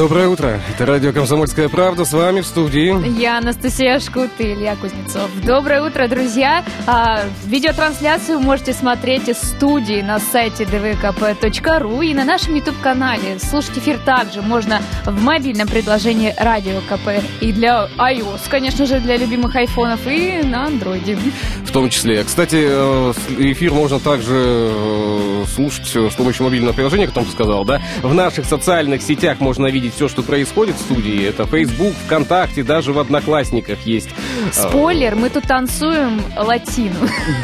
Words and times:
Доброе 0.00 0.28
утро. 0.28 0.58
Это 0.74 0.86
радио 0.86 1.12
«Комсомольская 1.12 1.68
правда». 1.68 2.06
С 2.06 2.14
вами 2.14 2.40
в 2.40 2.46
студии. 2.46 3.20
Я 3.20 3.36
Анастасия 3.36 4.00
Шкут 4.00 4.30
и 4.38 4.54
Илья 4.54 4.74
Кузнецов. 4.74 5.28
Доброе 5.44 5.82
утро, 5.82 6.08
друзья. 6.08 6.64
А, 6.86 7.24
видеотрансляцию 7.44 8.40
можете 8.40 8.72
смотреть 8.72 9.28
из 9.28 9.36
студии 9.36 10.00
на 10.00 10.18
сайте 10.18 10.64
dvkp.ru 10.64 12.02
и 12.02 12.14
на 12.14 12.24
нашем 12.24 12.54
YouTube-канале. 12.54 13.38
Слушать 13.40 13.76
эфир 13.76 13.98
также 13.98 14.40
можно 14.40 14.80
в 15.04 15.22
мобильном 15.22 15.68
предложении 15.68 16.34
Радио 16.38 16.80
КП 16.88 17.22
и 17.42 17.52
для 17.52 17.90
iOS, 17.98 18.48
конечно 18.48 18.86
же, 18.86 19.00
для 19.00 19.18
любимых 19.18 19.54
айфонов 19.54 20.00
и 20.06 20.40
на 20.42 20.64
андроиде. 20.64 21.18
В 21.66 21.72
том 21.72 21.90
числе. 21.90 22.24
Кстати, 22.24 22.56
э, 22.58 23.12
эфир 23.36 23.74
можно 23.74 24.00
также 24.00 24.32
э, 24.34 25.44
слушать 25.54 25.94
с 25.94 26.14
помощью 26.14 26.44
мобильного 26.44 26.72
приложения, 26.72 27.06
как 27.06 27.22
ты 27.22 27.30
сказал, 27.30 27.66
да? 27.66 27.82
В 28.00 28.14
наших 28.14 28.46
социальных 28.46 29.02
сетях 29.02 29.40
можно 29.40 29.66
видеть 29.66 29.89
все, 29.90 30.08
что 30.08 30.22
происходит 30.22 30.76
в 30.76 30.80
студии. 30.80 31.26
Это 31.26 31.46
Facebook, 31.46 31.92
ВКонтакте, 32.06 32.62
даже 32.62 32.92
в 32.92 32.98
Одноклассниках 32.98 33.78
есть. 33.86 34.08
Спойлер, 34.52 35.14
мы 35.16 35.30
тут 35.30 35.44
танцуем 35.44 36.20
латину. 36.36 36.94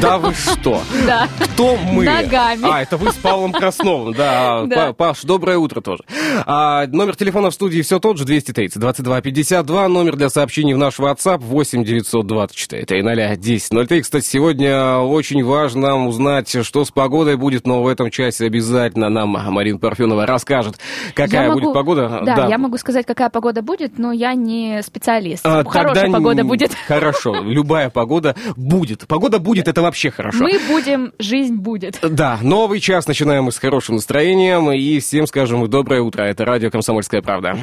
Да 0.01 0.17
вы 0.17 0.33
что? 0.33 0.81
Да. 1.05 1.27
Кто 1.39 1.77
мы? 1.77 2.03
Ногами. 2.05 2.61
А, 2.63 2.81
это 2.81 2.97
вы 2.97 3.11
с 3.11 3.15
Павлом 3.15 3.51
Красновым. 3.53 4.13
Да, 4.13 4.63
Да. 4.65 4.93
Паш, 4.93 5.21
доброе 5.23 5.57
утро 5.57 5.81
тоже. 5.81 6.03
А, 6.45 6.85
номер 6.87 7.15
телефона 7.15 7.49
в 7.49 7.53
студии 7.53 7.81
все 7.81 7.99
тот 7.99 8.17
же, 8.17 8.25
230 8.25 8.79
22 8.79 9.21
52. 9.21 9.87
Номер 9.87 10.15
для 10.15 10.29
сообщений 10.29 10.73
в 10.73 10.77
наш 10.77 10.99
WhatsApp 10.99 11.39
8 11.39 11.83
924 11.83 12.85
300 12.85 13.35
10 13.37 13.87
03. 13.87 14.01
Кстати, 14.01 14.25
сегодня 14.25 14.97
очень 14.97 15.43
важно 15.43 16.07
узнать, 16.07 16.63
что 16.65 16.85
с 16.85 16.91
погодой 16.91 17.35
будет, 17.37 17.65
но 17.67 17.81
в 17.83 17.87
этом 17.87 18.09
часе 18.11 18.45
обязательно 18.45 19.09
нам 19.09 19.29
Марина 19.29 19.77
Парфенова 19.79 20.25
расскажет, 20.25 20.77
какая 21.13 21.47
Я 21.47 21.51
будет 21.53 21.63
могу- 21.65 21.73
погода. 21.73 22.21
Да, 22.25 22.35
я 22.49 22.57
могу 22.57 22.77
сказать, 22.77 23.05
какая 23.05 23.29
погода 23.29 23.61
будет, 23.61 23.97
но 23.97 24.11
я 24.11 24.33
не 24.33 24.81
специалист. 24.83 25.45
А, 25.45 25.63
Хорошая 25.63 26.11
погода 26.11 26.41
н- 26.41 26.47
будет. 26.47 26.73
Хорошо, 26.87 27.35
любая 27.43 27.89
погода 27.89 28.35
будет. 28.55 29.07
Погода 29.07 29.39
будет, 29.39 29.67
это 29.67 29.81
вообще 29.81 30.11
хорошо. 30.11 30.39
Мы 30.43 30.59
будем, 30.67 31.13
жизнь 31.19 31.55
будет. 31.55 31.99
Да, 32.01 32.39
новый 32.41 32.79
час 32.79 33.07
начинаем 33.07 33.45
мы 33.45 33.51
с 33.51 33.57
хорошим 33.57 33.95
настроением. 33.95 34.71
И 34.71 34.99
всем 34.99 35.27
скажем 35.27 35.67
доброе 35.69 36.01
утро. 36.01 36.23
Это 36.23 36.45
радио 36.45 36.69
«Комсомольская 36.69 37.21
правда». 37.21 37.57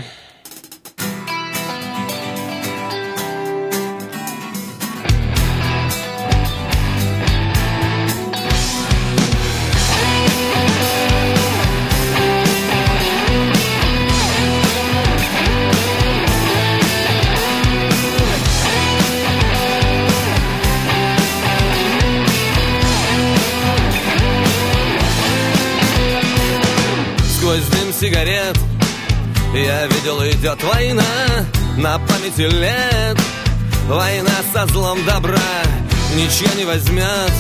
Идет 30.45 30.63
война 30.63 31.03
На 31.79 31.99
памяти 31.99 32.43
лет. 32.43 33.19
Война 33.89 34.35
со 34.53 34.67
злом 34.67 35.03
добра 35.07 35.39
Ничего 36.15 36.55
не 36.57 36.65
возьмет. 36.67 37.33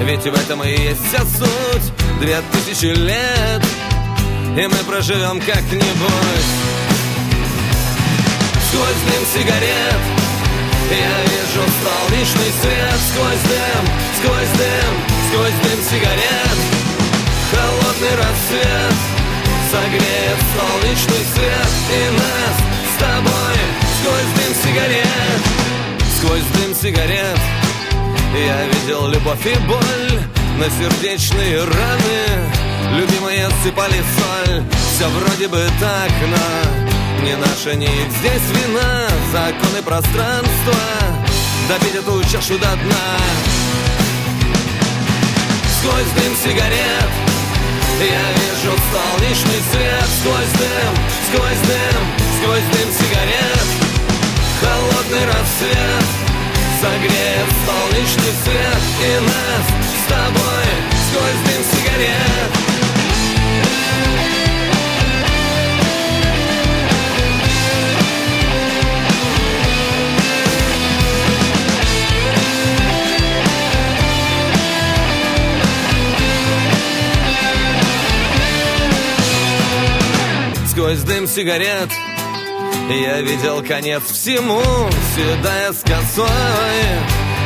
Ведь 0.00 0.22
в 0.22 0.34
этом 0.34 0.62
и 0.64 0.70
есть 0.70 1.00
вся 1.08 1.18
суть. 1.18 1.92
Две 2.20 2.40
тысячи 2.52 2.86
лет 2.86 3.62
И 4.56 4.66
мы 4.66 4.78
проживем 4.88 5.40
как-нибудь. 5.40 6.48
Сквозь 8.68 9.02
дым 9.06 9.24
сигарет 9.34 10.00
Я 10.90 11.20
вижу 11.20 11.68
солнечный 11.84 12.52
свет. 12.62 13.00
Сквозь 13.12 13.42
дым, 13.42 13.84
сквозь 14.18 14.58
дым 14.58 14.94
Сквозь 15.28 15.70
дым 15.70 15.84
сигарет. 15.90 16.58
Холодный 17.52 18.16
рассвет 18.16 19.15
Согреет 19.76 20.38
солнечный 20.56 21.24
свет 21.34 21.72
И 21.92 22.10
нас 22.16 22.56
с 22.94 22.98
тобой 22.98 23.58
Сквозь 24.00 24.32
дым 24.36 24.54
сигарет 24.64 25.42
Сквозь 26.16 26.48
дым 26.54 26.74
сигарет. 26.74 27.38
Я 28.34 28.64
видел 28.68 29.06
любовь 29.08 29.44
и 29.44 29.54
боль 29.66 30.20
На 30.58 30.70
сердечные 30.70 31.58
раны 31.58 32.98
Любимые 32.98 33.50
сыпали 33.62 34.02
соль. 34.16 34.64
Все 34.94 35.08
вроде 35.10 35.46
бы 35.48 35.62
так, 35.78 36.10
но 36.22 37.26
Не 37.26 37.36
наша, 37.36 37.72
их 37.72 38.10
здесь 38.18 38.48
вина. 38.54 39.08
Законы 39.30 39.82
пространства 39.84 40.80
Допить 41.68 41.96
эту 41.96 42.22
чашу 42.32 42.58
до 42.58 42.74
дна. 42.76 43.18
Сквозь 45.78 46.22
дым 46.22 46.34
сигарет 46.42 47.25
Я 47.98 48.30
вижу 48.32 48.76
солнечный 48.92 49.62
свет 49.72 50.04
Сквозь 50.20 50.52
дым, 50.58 50.94
сквозь 51.28 51.62
дым, 51.66 52.02
сквозь 52.36 52.68
дым 52.72 52.92
сигарет. 52.92 53.66
Холодный 54.60 55.24
рассвет 55.24 56.04
Согреет 56.78 57.48
солнечный 57.64 58.34
свет 58.44 58.82
И 59.02 59.20
нас 59.20 59.66
с 59.96 60.08
тобой 60.10 60.66
Сквозь 61.08 61.54
дым 61.54 61.64
сигарет 61.64 62.65
Сквозь 80.86 81.02
дым 81.02 81.26
сигарет 81.26 81.90
Я 82.88 83.20
видел 83.20 83.60
конец 83.60 84.04
всему. 84.04 84.62
Седая 85.16 85.72
с 85.72 85.80
косой 85.80 86.28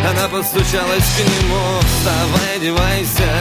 Она 0.06 0.28
постучалась 0.28 1.08
к 1.16 1.20
нему. 1.20 1.80
Вставай, 1.80 2.56
одевайся 2.56 3.32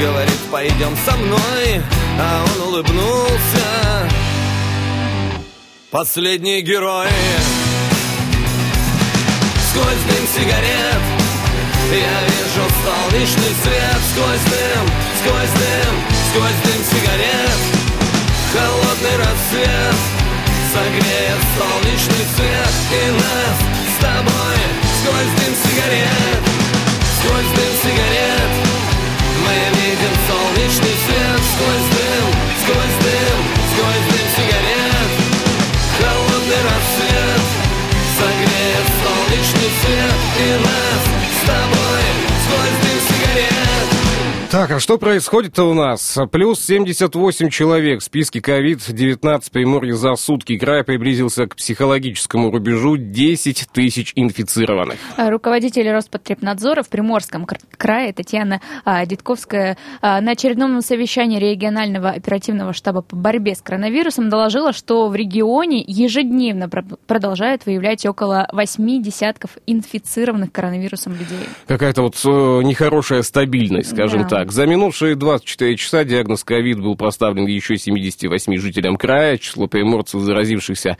Говорит, 0.00 0.40
пойдем 0.50 0.96
со 1.06 1.16
мной 1.16 1.80
А 2.18 2.44
он 2.44 2.68
улыбнулся. 2.68 4.10
Последний 5.92 6.60
герой 6.62 7.06
Сквозь 9.70 10.02
дым 10.08 10.26
сигарет 10.34 11.02
Я 11.92 12.20
вижу 12.26 12.68
солнечный 12.82 13.54
свет 13.62 14.00
Сквозь 14.10 14.44
дым, 14.50 14.90
сквозь 15.20 15.52
дым, 15.60 15.94
сквозь 16.32 16.62
дым 16.64 16.84
сигарет 16.90 17.73
Холодный 18.54 19.16
рассвет 19.18 19.96
Согреет 20.72 21.42
солнечный 21.58 22.24
свет 22.36 22.74
И 22.92 23.10
нас 23.10 23.58
с 23.90 24.00
тобой 24.00 24.58
Сквозь 25.00 25.32
дым 25.38 25.54
сигарет 25.58 26.42
Сквозь 27.18 27.50
дым 27.56 27.74
сигарет. 27.82 28.52
Мы 29.42 29.56
видим 29.80 30.14
солнечный 30.28 30.96
свет 31.04 31.40
Сквозь 31.52 31.93
Так, 44.64 44.70
а 44.70 44.80
что 44.80 44.96
происходит-то 44.96 45.64
у 45.64 45.74
нас? 45.74 46.16
Плюс 46.32 46.58
78 46.64 47.50
человек 47.50 48.00
в 48.00 48.02
списке 48.02 48.38
COVID-19 48.38 49.42
в 49.44 49.50
Приморье 49.50 49.94
за 49.94 50.14
сутки. 50.14 50.56
Край 50.56 50.82
приблизился 50.84 51.46
к 51.46 51.56
психологическому 51.56 52.50
рубежу 52.50 52.96
10 52.96 53.68
тысяч 53.74 54.14
инфицированных. 54.16 54.96
Руководитель 55.18 55.90
Роспотребнадзора 55.90 56.82
в 56.82 56.88
Приморском 56.88 57.46
крае 57.76 58.14
Татьяна 58.14 58.62
а, 58.86 59.04
Дитковская 59.04 59.76
а, 60.00 60.22
на 60.22 60.30
очередном 60.30 60.80
совещании 60.80 61.38
регионального 61.38 62.08
оперативного 62.08 62.72
штаба 62.72 63.02
по 63.02 63.16
борьбе 63.16 63.54
с 63.54 63.60
коронавирусом 63.60 64.30
доложила, 64.30 64.72
что 64.72 65.08
в 65.08 65.14
регионе 65.14 65.84
ежедневно 65.86 66.70
продолжают 66.70 67.66
выявлять 67.66 68.06
около 68.06 68.48
8 68.50 69.02
десятков 69.02 69.58
инфицированных 69.66 70.50
коронавирусом 70.52 71.12
людей. 71.12 71.50
Какая-то 71.66 72.00
вот 72.00 72.14
э, 72.24 72.62
нехорошая 72.64 73.20
стабильность, 73.20 73.90
скажем 73.90 74.22
да. 74.22 74.28
так. 74.28 74.53
За 74.54 74.66
минувшие 74.66 75.16
24 75.16 75.76
часа 75.76 76.04
диагноз 76.04 76.44
ковид 76.44 76.78
был 76.78 76.94
поставлен 76.94 77.46
еще 77.46 77.76
78 77.76 78.56
жителям 78.58 78.96
края. 78.96 79.36
Число 79.36 79.66
приморцев, 79.66 80.20
заразившихся 80.20 80.96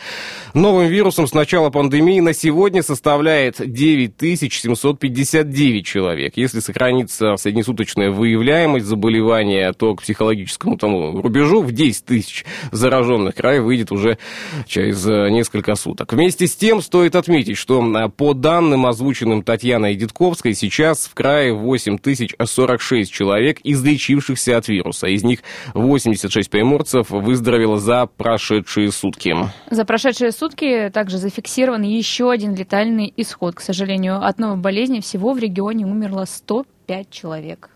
новым 0.55 0.89
вирусом 0.89 1.29
с 1.29 1.35
начала 1.35 1.71
пандемии, 1.71 2.19
на 2.19 2.35
сегодня 2.35 2.83
составляет 2.83 3.61
9759 3.65 5.87
человек. 5.87 6.33
Если 6.35 6.59
сохранится 6.59 7.37
среднесуточная 7.37 8.11
выявляемость 8.11 8.87
заболевания, 8.87 9.73
то 9.73 9.95
к 9.95 10.03
психологическому 10.03 10.77
тому 10.77 11.23
рубежу 11.23 11.62
в 11.62 11.71
10 11.71 12.06
тысяч 12.06 12.45
зараженных 12.73 13.37
край 13.37 13.61
выйдет 13.61 13.93
уже 13.93 14.19
через 14.67 15.06
несколько 15.06 15.77
суток. 15.77 16.12
Вместе 16.12 16.49
с 16.49 16.56
тем 16.56 16.83
стоит 16.83 17.15
отметить, 17.15 17.56
что 17.56 18.11
по 18.17 18.35
данным, 18.35 18.87
озвученным 18.87 19.45
Татьяной 19.45 19.95
Дедковской, 19.95 20.55
сейчас 20.55 21.06
в 21.06 21.15
крае 21.15 21.53
8046 21.53 23.12
человек 23.12 23.44
человек, 23.44 23.61
излечившихся 23.64 24.56
от 24.56 24.69
вируса. 24.69 25.06
Из 25.06 25.23
них 25.23 25.41
86 25.75 26.50
приморцев 26.50 27.11
выздоровело 27.11 27.79
за 27.79 28.06
прошедшие 28.06 28.91
сутки. 28.91 29.35
За 29.70 29.85
прошедшие 29.85 30.32
сутки 30.32 30.91
также 30.93 31.19
зафиксирован 31.19 31.82
еще 31.82 32.31
один 32.31 32.55
летальный 32.55 33.12
исход. 33.17 33.56
К 33.56 33.61
сожалению, 33.61 34.25
от 34.25 34.38
новой 34.38 34.56
болезни 34.56 35.00
всего 35.00 35.32
в 35.32 35.38
регионе 35.38 35.87
умерло 35.87 36.25
105 36.25 37.11
человек. 37.11 37.70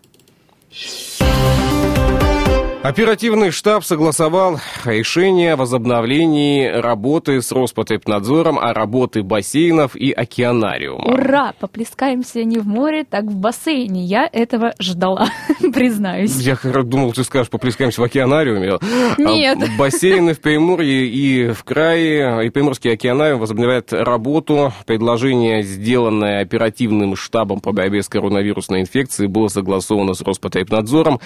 Оперативный 2.81 3.51
штаб 3.51 3.83
согласовал 3.83 4.57
решение 4.85 5.51
о 5.51 5.57
возобновлении 5.57 6.65
работы 6.65 7.41
с 7.41 7.51
Роспотребнадзором 7.51 8.57
о 8.57 8.73
работе 8.73 9.21
бассейнов 9.21 9.97
и 9.97 10.13
океанариумов. 10.13 11.05
Ура! 11.05 11.53
Поплескаемся 11.59 12.45
не 12.45 12.57
в 12.57 12.65
море, 12.65 13.03
так 13.03 13.25
в 13.25 13.35
бассейне. 13.35 14.05
Я 14.05 14.29
этого 14.31 14.75
ждала, 14.79 15.27
признаюсь. 15.73 16.37
Я 16.37 16.57
думал, 16.63 17.11
ты 17.11 17.25
скажешь, 17.25 17.49
поплескаемся 17.49 17.99
в 17.99 18.05
океанариуме. 18.05 18.75
А 18.75 19.21
Нет. 19.21 19.57
А 19.61 19.65
бассейны 19.77 20.33
в 20.33 20.39
Приморье 20.39 21.05
и 21.05 21.51
в 21.51 21.65
крае, 21.65 22.47
и 22.47 22.49
Приморский 22.49 22.93
океанариум 22.93 23.41
возобновляют 23.41 23.91
работу. 23.91 24.71
Предложение, 24.85 25.63
сделанное 25.63 26.41
оперативным 26.41 27.17
штабом 27.17 27.59
по 27.59 27.73
борьбе 27.73 28.03
с 28.03 28.07
коронавирусной 28.07 28.79
инфекцией, 28.79 29.27
было 29.27 29.49
согласовано 29.49 30.13
с 30.13 30.21
Роспотребнадзором. 30.21 31.19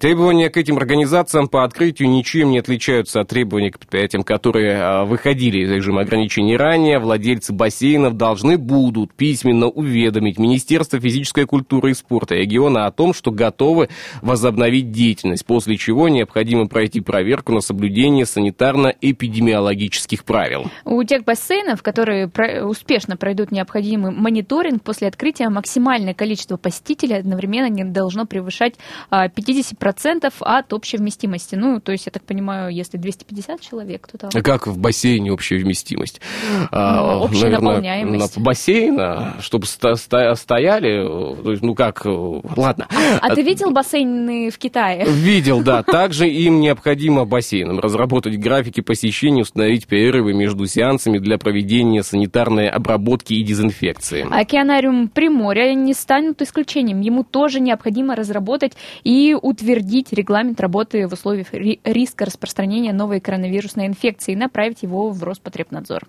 Требования 0.00 0.48
к 0.48 0.56
этим 0.56 0.78
организациям 0.78 0.93
организациям 0.94 1.48
по 1.48 1.64
открытию 1.64 2.08
ничем 2.08 2.52
не 2.52 2.60
отличаются 2.60 3.20
от 3.20 3.28
требований 3.28 3.70
к 3.70 3.80
предприятиям, 3.80 4.22
которые 4.22 4.78
а, 4.80 5.04
выходили 5.04 5.64
из 5.64 5.70
режима 5.70 6.02
ограничений 6.02 6.56
ранее. 6.56 7.00
Владельцы 7.00 7.52
бассейнов 7.52 8.16
должны 8.16 8.58
будут 8.58 9.12
письменно 9.12 9.66
уведомить 9.66 10.38
Министерство 10.38 11.00
физической 11.00 11.46
культуры 11.46 11.90
и 11.90 11.94
спорта 11.94 12.36
региона 12.36 12.86
о 12.86 12.92
том, 12.92 13.12
что 13.12 13.32
готовы 13.32 13.88
возобновить 14.22 14.92
деятельность, 14.92 15.44
после 15.44 15.76
чего 15.76 16.08
необходимо 16.08 16.68
пройти 16.68 17.00
проверку 17.00 17.52
на 17.52 17.60
соблюдение 17.60 18.24
санитарно-эпидемиологических 18.24 20.24
правил. 20.24 20.70
У 20.84 21.02
тех 21.02 21.24
бассейнов, 21.24 21.82
которые 21.82 22.30
успешно 22.62 23.16
пройдут 23.16 23.50
необходимый 23.50 24.12
мониторинг, 24.12 24.84
после 24.84 25.08
открытия 25.08 25.48
максимальное 25.48 26.14
количество 26.14 26.56
посетителей 26.56 27.16
одновременно 27.16 27.68
не 27.68 27.82
должно 27.82 28.26
превышать 28.26 28.74
50% 29.10 30.32
а, 30.40 30.58
от 30.58 30.72
общей 30.84 30.98
вместимости. 30.98 31.54
Ну, 31.54 31.80
то 31.80 31.92
есть, 31.92 32.04
я 32.04 32.12
так 32.12 32.24
понимаю, 32.24 32.70
если 32.70 32.98
250 32.98 33.60
человек, 33.62 34.06
то 34.06 34.18
там... 34.18 34.30
А 34.34 34.42
как 34.42 34.66
в 34.66 34.76
бассейне 34.78 35.32
общая 35.32 35.56
вместимость? 35.56 36.20
Ну, 36.52 36.68
а, 36.70 37.20
общая 37.20 37.44
Наверное, 37.44 37.60
наполняемость. 37.60 38.36
На 38.36 38.42
бассейна, 38.42 39.34
чтобы 39.40 39.66
стояли, 39.66 41.08
то 41.42 41.50
есть, 41.50 41.62
ну 41.62 41.74
как, 41.74 42.02
ладно. 42.04 42.86
А, 42.90 43.18
а 43.26 43.34
ты 43.34 43.40
видел 43.40 43.70
бассейны 43.70 44.50
в 44.50 44.58
Китае? 44.58 45.06
Видел, 45.06 45.62
да. 45.62 45.82
Также 45.94 46.28
им 46.28 46.60
необходимо 46.60 47.24
бассейнам 47.24 47.80
разработать 47.80 48.38
графики 48.38 48.82
посещения, 48.82 49.40
установить 49.40 49.86
перерывы 49.86 50.34
между 50.34 50.66
сеансами 50.66 51.16
для 51.16 51.38
проведения 51.38 52.02
санитарной 52.02 52.68
обработки 52.68 53.32
и 53.32 53.42
дезинфекции. 53.42 54.26
Океанариум 54.30 55.08
Приморья 55.08 55.72
не 55.72 55.94
станет 55.94 56.42
исключением. 56.42 57.00
Ему 57.00 57.24
тоже 57.24 57.60
необходимо 57.60 58.14
разработать 58.14 58.72
и 59.02 59.34
утвердить 59.40 60.12
регламент 60.12 60.60
работы 60.60 60.73
работы 60.74 61.06
в 61.06 61.12
условиях 61.12 61.46
риска 61.52 62.24
распространения 62.24 62.92
новой 62.92 63.20
коронавирусной 63.20 63.86
инфекции 63.86 64.32
и 64.32 64.36
направить 64.36 64.82
его 64.82 65.10
в 65.10 65.22
Роспотребнадзор. 65.22 66.02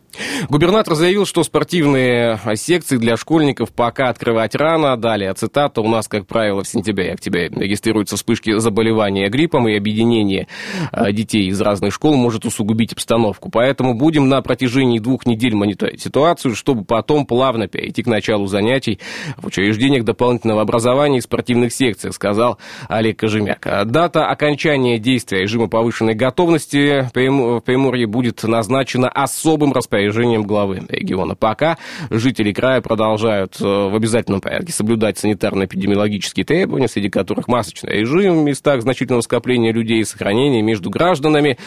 Губернатор 0.49 0.95
заявил, 0.95 1.27
что 1.27 1.43
спортивные 1.43 2.39
секции 2.55 2.97
для 2.97 3.15
школьников 3.15 3.71
пока 3.71 4.09
открывать 4.09 4.55
рано. 4.55 4.97
Далее 4.97 5.31
цитата. 5.35 5.81
У 5.81 5.87
нас, 5.87 6.07
как 6.07 6.25
правило, 6.25 6.63
в 6.63 6.67
сентябре 6.67 7.09
и 7.09 7.11
октябре 7.11 7.49
регистрируются 7.49 8.15
вспышки 8.15 8.57
заболевания 8.57 9.29
гриппом, 9.29 9.67
и 9.67 9.75
объединение 9.75 10.47
а, 10.91 11.11
детей 11.11 11.47
из 11.47 11.61
разных 11.61 11.93
школ 11.93 12.15
может 12.15 12.45
усугубить 12.45 12.93
обстановку. 12.93 13.51
Поэтому 13.51 13.93
будем 13.93 14.29
на 14.29 14.41
протяжении 14.41 14.97
двух 14.97 15.27
недель 15.27 15.53
мониторить 15.53 16.01
ситуацию, 16.01 16.55
чтобы 16.55 16.85
потом 16.85 17.27
плавно 17.27 17.67
перейти 17.67 18.01
к 18.01 18.07
началу 18.07 18.47
занятий 18.47 18.99
в 19.37 19.45
учреждениях 19.45 20.05
дополнительного 20.05 20.61
образования 20.61 21.19
и 21.19 21.21
спортивных 21.21 21.71
секциях, 21.71 22.15
сказал 22.15 22.57
Олег 22.87 23.19
Кожемяк. 23.19 23.67
Дата 23.85 24.25
окончания 24.25 24.54
окончания 24.55 24.99
действия 24.99 25.41
режима 25.41 25.67
повышенной 25.67 26.13
готовности 26.13 27.09
в 27.13 27.59
Приморье 27.59 28.07
будет 28.07 28.41
назначено 28.43 29.09
особым 29.09 29.73
распоряжением 29.73 30.43
главы 30.43 30.81
региона. 30.87 31.35
Пока 31.35 31.77
жители 32.09 32.53
края 32.53 32.79
продолжают 32.79 33.59
э, 33.59 33.65
в 33.65 33.93
обязательном 33.93 34.39
порядке 34.39 34.71
соблюдать 34.71 35.21
санитарно-эпидемиологические 35.21 36.45
требования, 36.45 36.87
среди 36.87 37.09
которых 37.09 37.49
масочный 37.49 37.99
режим 37.99 38.39
в 38.39 38.43
местах 38.45 38.81
значительного 38.81 39.19
скопления 39.21 39.73
людей 39.73 39.99
и 39.99 40.05
сохранение 40.05 40.61
между 40.61 40.89
гражданами 40.89 41.57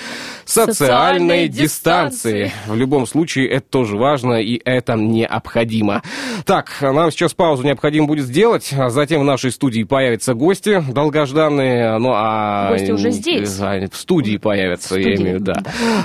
социальной, 0.46 0.75
социальной 0.75 1.49
дистанции. 1.49 2.44
дистанции. 2.44 2.73
В 2.73 2.75
любом 2.75 3.06
случае, 3.06 3.50
это 3.50 3.69
тоже 3.69 3.99
важно 3.99 4.41
и 4.41 4.62
это 4.64 4.94
необходимо. 4.94 6.02
Так, 6.46 6.79
нам 6.81 7.11
сейчас 7.11 7.34
паузу 7.34 7.64
необходимо 7.64 8.06
будет 8.06 8.25
сделать. 8.25 8.73
а 8.73 8.88
Затем 8.88 9.20
в 9.20 9.25
нашей 9.25 9.50
студии 9.50 9.82
появятся 9.82 10.32
гости 10.32 10.82
долгожданные. 10.88 11.99
Ну, 11.99 12.12
а 12.14 12.78
гости 12.79 12.91
уже 12.93 13.11
здесь. 13.11 13.49
В 13.49 13.97
студии 13.97 14.37
появятся, 14.37 14.89
в 14.89 14.91
студии, 14.93 15.09
я 15.09 15.17
имею 15.17 15.39
в 15.39 15.41
виду, 15.41 15.53
да. 15.53 15.63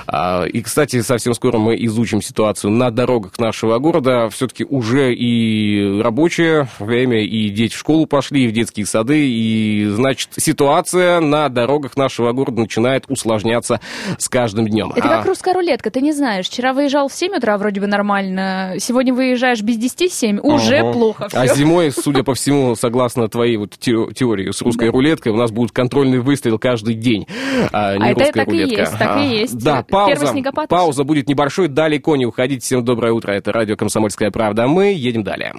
да. 0.08 0.48
И, 0.48 0.62
кстати, 0.62 1.02
совсем 1.02 1.34
скоро 1.34 1.58
мы 1.58 1.76
изучим 1.86 2.22
ситуацию 2.22 2.72
на 2.72 2.92
дорогах 2.92 3.38
нашего 3.40 3.80
города. 3.80 4.30
Все-таки 4.30 4.66
уже 4.66 5.14
и 5.14 6.02
рабочее 6.02 6.68
время, 6.80 7.24
и 7.24 7.50
дети 7.50 7.74
в 7.74 7.78
школу 7.78 8.06
пошли, 8.06 8.46
и 8.46 8.48
в 8.48 8.52
детские 8.52 8.86
сады, 8.86 9.28
и, 9.28 9.86
значит, 9.88 10.30
ситуация 10.38 11.20
на 11.20 11.50
дорогах 11.50 11.98
нашего 11.98 12.32
города 12.32 12.62
начинает 12.62 13.06
усложняться 13.08 13.80
с 14.18 14.30
каждым 14.30 14.68
днем. 14.68 14.92
Это 14.96 15.08
а... 15.08 15.18
как 15.18 15.26
русская 15.26 15.54
рулетка, 15.54 15.92
ты 15.92 16.02
не 16.02 16.12
знаешь. 16.12 16.48
Вчера 16.48 16.74
выезжал 16.74 17.08
в 17.08 17.14
7 17.14 17.36
утра, 17.36 17.58
вроде 17.58 17.82
бы 17.82 17.88
нормально. 17.88 18.76
Сегодня 18.80 19.14
выезжаешь 19.14 19.62
без 19.62 19.78
10 19.78 20.14
7, 20.14 20.40
уже 20.40 20.78
ага. 20.78 20.92
плохо 20.92 21.28
все. 21.30 21.38
А 21.38 21.48
зимой, 21.48 21.92
судя 21.92 22.24
по 22.24 22.34
всему, 22.34 22.76
согласно 22.76 23.28
твоей 23.28 23.58
вот 23.58 23.78
теории 23.80 24.52
с 24.52 24.62
русской 24.62 24.88
да. 24.88 24.92
рулеткой, 24.92 25.32
у 25.32 25.36
нас 25.36 25.52
будет 25.52 25.72
контрольный 25.72 26.20
выстрел 26.20 26.60
каждый 26.64 26.96
день, 26.96 27.28
а 27.74 27.98
не 27.98 28.12
а 28.12 28.14
русская 28.14 28.30
это 28.30 28.34
так 28.40 28.48
рулетка. 28.48 28.76
И 28.76 28.80
есть, 28.80 28.98
так 28.98 29.18
и 29.18 29.26
есть. 29.26 29.64
Да, 29.64 29.84
пауза, 29.84 30.34
пауза 30.70 31.04
будет 31.04 31.28
небольшой, 31.28 31.68
далеко 31.68 32.16
не 32.16 32.26
уходить. 32.26 32.64
Всем 32.64 32.86
доброе 32.86 33.12
утро, 33.12 33.34
это 33.34 33.52
радио 33.52 33.76
«Комсомольская 33.76 34.32
правда». 34.32 34.66
Мы 34.68 34.94
едем 34.94 35.24
далее. 35.24 35.54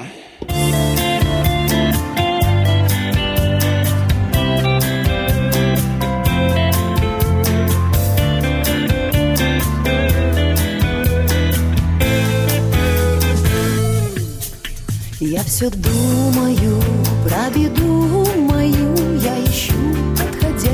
Я 15.20 15.42
все 15.42 15.68
думаю 15.70 16.80
про 17.26 17.50
беду 17.50 18.25
мою, 18.49 18.93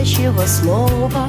настоящего 0.01 0.47
слова. 0.47 1.29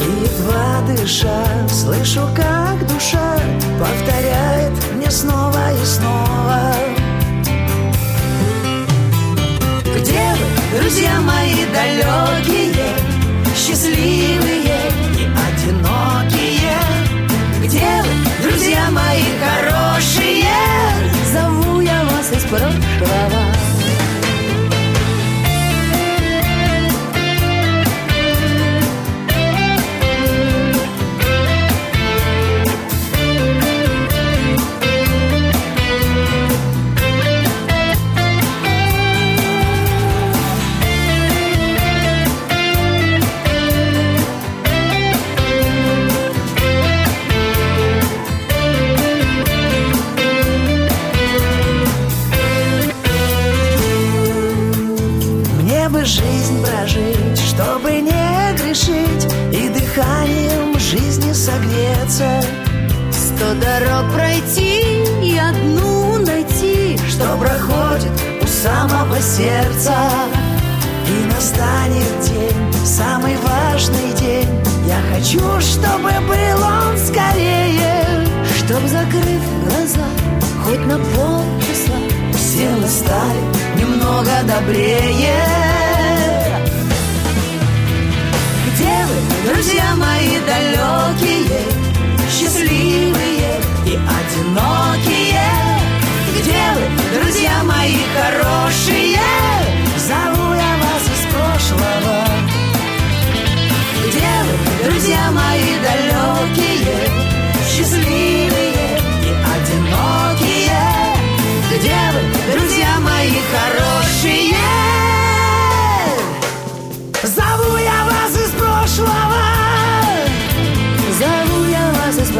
И 0.00 0.24
едва 0.24 0.80
дыша, 0.88 1.44
слышу, 1.68 2.28
как 2.34 2.86
душа 2.86 3.36
повторяет 3.78 4.72
мне 4.96 5.10
снова 5.10 5.72
и 5.72 5.84
снова. 5.84 6.74
Где 9.84 10.34
вы, 10.34 10.78
друзья 10.78 11.20
мои 11.20 11.64
далекие, 11.72 12.86
счастливые 13.54 14.80
и 15.18 15.28
одинокие? 15.48 16.78
Где 17.62 18.02
вы, 18.02 18.48
друзья 18.48 18.90
мои 18.90 19.22
хорошие? 19.42 20.44
Зову 21.32 21.80
я 21.80 22.02
вас 22.04 22.32
из 22.32 22.44
прошлого. 22.44 23.59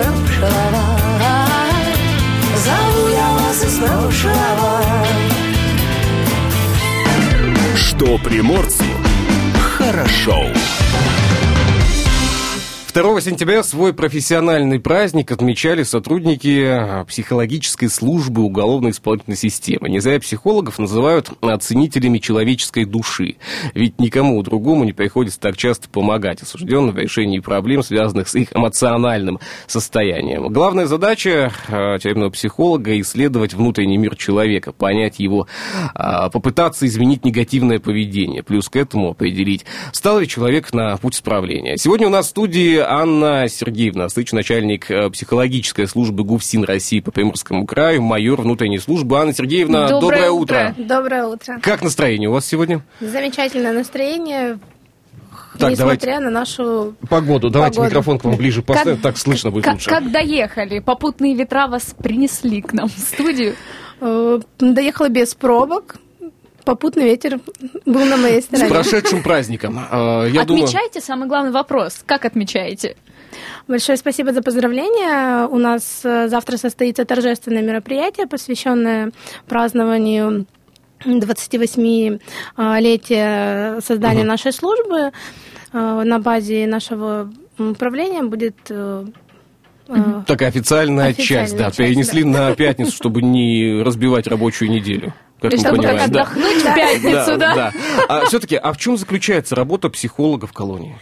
Прошлого 0.01 0.99
Зову 2.65 3.09
я 3.09 3.31
вас 3.33 3.65
прошлого 3.65 4.83
Что 7.77 8.19
приморцу 8.19 8.85
хорошо. 9.81 10.37
2 12.93 13.21
сентября 13.21 13.63
свой 13.63 13.95
профессиональный 13.95 14.81
праздник 14.81 15.31
отмечали 15.31 15.85
сотрудники 15.85 16.65
а, 16.67 17.05
психологической 17.05 17.89
службы 17.89 18.43
уголовно-исполнительной 18.43 19.37
системы. 19.37 19.89
Не 19.89 20.01
зря 20.01 20.19
психологов 20.19 20.81
называют 20.81 21.31
оценителями 21.41 22.19
человеческой 22.19 22.87
души. 22.87 23.37
Ведь 23.75 24.01
никому 24.01 24.43
другому 24.43 24.83
не 24.83 24.93
приходится 24.93 25.39
так 25.39 25.57
часто 25.57 25.89
помогать 25.89 26.43
осужденным 26.43 26.93
в 26.93 26.99
решении 26.99 27.39
проблем, 27.39 27.85
связанных 27.85 28.27
с 28.29 28.35
их 28.35 28.49
эмоциональным 28.57 29.39
состоянием. 29.69 30.49
Главная 30.49 30.87
задача 30.87 31.53
а, 31.69 31.97
тюремного 32.01 32.31
психолога– 32.31 32.99
исследовать 33.03 33.55
внутренний 33.55 33.99
мир 33.99 34.17
человека, 34.17 34.73
понять 34.73 35.21
его, 35.21 35.47
а, 35.95 36.29
попытаться 36.29 36.87
изменить 36.87 37.25
негативное 37.25 37.79
поведение, 37.79 38.43
плюс 38.43 38.69
к 38.69 38.75
этому 38.75 39.11
определить, 39.11 39.65
стал 39.93 40.19
ли 40.19 40.27
человек 40.27 40.73
на 40.73 40.97
путь 40.97 41.15
исправления. 41.15 41.77
Сегодня 41.77 42.09
у 42.09 42.11
нас 42.11 42.27
в 42.27 42.31
студии 42.31 42.80
Анна 42.87 43.49
Сергеевна, 43.49 44.09
Сыч, 44.09 44.33
начальник 44.33 44.91
э, 44.91 45.11
психологической 45.11 45.87
службы 45.89 46.25
ГУФСИН 46.25 46.65
России 46.65 47.01
по 47.01 47.11
Приморскому 47.11 47.67
краю, 47.67 48.03
майор 48.03 48.41
внутренней 48.43 48.79
службы. 48.79 49.19
Анна 49.19 49.33
Сергеевна, 49.33 49.89
доброе, 49.89 50.31
утро. 50.31 50.75
Доброе 50.79 51.25
утро. 51.27 51.59
Как 51.63 51.83
настроение 51.83 52.29
у 52.29 52.33
вас 52.33 52.47
сегодня? 52.47 52.83
Замечательное 53.01 53.73
настроение, 53.73 54.59
Так, 55.59 55.71
несмотря 55.73 55.77
давайте 55.77 56.19
на 56.21 56.31
нашу... 56.31 56.95
погоду. 57.09 57.51
Давайте 57.51 57.77
Погоду. 57.77 57.91
микрофон 57.91 58.19
к 58.19 58.25
вам 58.25 58.37
ближе 58.37 58.63
поставим, 58.63 58.99
так 58.99 59.17
слышно 59.19 59.51
будет 59.51 59.65
Как, 59.65 59.75
лучше. 59.75 59.89
как 59.91 60.11
доехали? 60.11 60.79
Попутные 60.79 61.35
ветра 61.35 61.67
вас 61.67 61.95
принесли 62.03 62.63
к 62.63 62.73
нам 62.73 62.89
в 62.89 62.99
студию. 62.99 63.55
э, 64.01 64.41
доехала 64.59 65.09
без 65.09 65.35
пробок. 65.35 65.97
Попутный 66.65 67.05
ветер 67.05 67.39
был 67.87 68.05
на 68.05 68.17
моей 68.17 68.43
С 68.43 68.47
стороне. 68.47 68.69
прошедшим 68.69 69.23
праздником. 69.23 69.79
Э, 69.79 70.27
Я 70.31 70.45
думаю, 70.45 70.65
Отмечаете 70.65 71.01
самый 71.01 71.29
главный 71.29 71.53
вопрос. 71.53 72.03
Как 72.07 72.25
отмечаете? 72.25 72.97
Большое 73.69 73.97
спасибо 73.97 74.33
за 74.33 74.43
поздравления. 74.43 75.47
У 75.47 75.59
нас 75.59 76.01
э, 76.05 76.29
завтра 76.29 76.57
состоится 76.57 77.05
торжественное 77.05 77.63
мероприятие, 77.63 78.27
посвященное 78.27 79.13
празднованию 79.49 80.47
28-летия 81.05 83.81
создания 83.81 84.25
нашей 84.25 84.53
службы. 84.53 85.13
Э, 85.73 86.03
На 86.05 86.19
базе 86.19 86.67
нашего 86.67 87.31
управления 87.59 88.23
будет 88.23 88.57
э, 88.71 89.05
такая 90.27 90.49
официальная, 90.49 91.07
Официальная 91.09 91.47
часть, 91.47 91.57
да, 91.57 91.65
часть, 91.67 91.77
перенесли 91.79 92.25
на 92.25 92.55
пятницу, 92.55 92.93
чтобы 92.93 93.23
не 93.23 93.83
разбивать 93.83 94.27
рабочую 94.27 94.71
неделю. 94.71 95.13
Как 95.41 95.53
И 95.53 95.57
мы 95.57 95.61
чтобы 95.61 95.77
как 95.77 95.87
понимаем, 95.87 96.11
да. 96.11 96.23
отдохнуть 96.23 96.63
в 96.63 96.75
пятницу, 96.75 97.39
да? 97.39 97.73
А 98.09 98.25
все-таки, 98.27 98.57
а 98.57 98.73
в 98.73 98.77
чем 98.77 98.97
заключается 98.97 99.55
работа 99.55 99.89
психолога 99.89 100.47
в 100.47 100.53
колонии? 100.53 100.97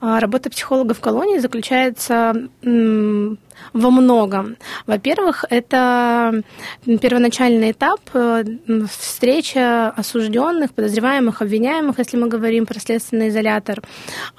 А, 0.00 0.20
Работа 0.20 0.50
психолога 0.50 0.94
в 0.94 1.00
колонии 1.00 1.38
заключается 1.38 2.34
во 2.62 3.90
многом. 3.90 4.56
Во-первых, 4.86 5.44
это 5.48 6.42
первоначальный 6.84 7.70
этап 7.70 8.00
э, 8.12 8.44
встреча 8.90 9.88
осужденных, 9.90 10.72
подозреваемых, 10.74 11.40
обвиняемых, 11.42 11.98
если 11.98 12.16
мы 12.18 12.28
говорим 12.28 12.66
про 12.66 12.78
следственный 12.78 13.28
изолятор, 13.28 13.82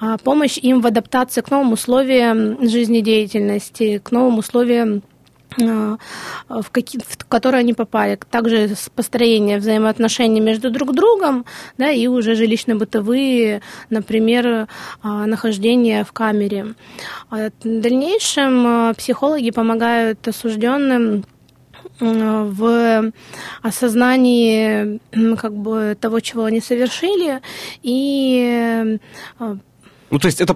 А, 0.00 0.16
помощь 0.18 0.58
им 0.58 0.80
в 0.80 0.86
адаптации 0.86 1.40
к 1.40 1.50
новым 1.50 1.72
условиям 1.72 2.58
жизнедеятельности, 2.68 3.98
к 3.98 4.12
новым 4.12 4.38
условиям 4.38 5.02
в, 5.56 6.70
какие, 6.70 7.00
в 7.00 7.26
которые 7.26 7.60
они 7.60 7.74
попали. 7.74 8.18
Также 8.30 8.70
построение 8.94 9.58
взаимоотношений 9.58 10.40
между 10.40 10.70
друг 10.70 10.94
другом, 10.94 11.44
да, 11.78 11.90
и 11.90 12.06
уже 12.06 12.34
жилищно-бытовые, 12.34 13.62
например, 13.90 14.68
а, 15.02 15.26
нахождение 15.26 16.04
в 16.04 16.12
камере. 16.12 16.74
А 17.30 17.50
В 17.62 17.80
дальнейшем 17.80 18.66
а, 18.66 18.94
психологи 18.94 19.50
помогают 19.50 20.26
осужденным 20.28 21.24
в 22.00 23.12
осознании 23.62 25.00
как 25.36 25.52
бы 25.52 25.96
того, 26.00 26.20
чего 26.20 26.44
они 26.44 26.60
совершили, 26.60 27.40
и 27.82 28.98
э, 29.40 29.56
Ну, 30.10 30.18
то 30.18 30.26
есть 30.26 30.40
это 30.40 30.54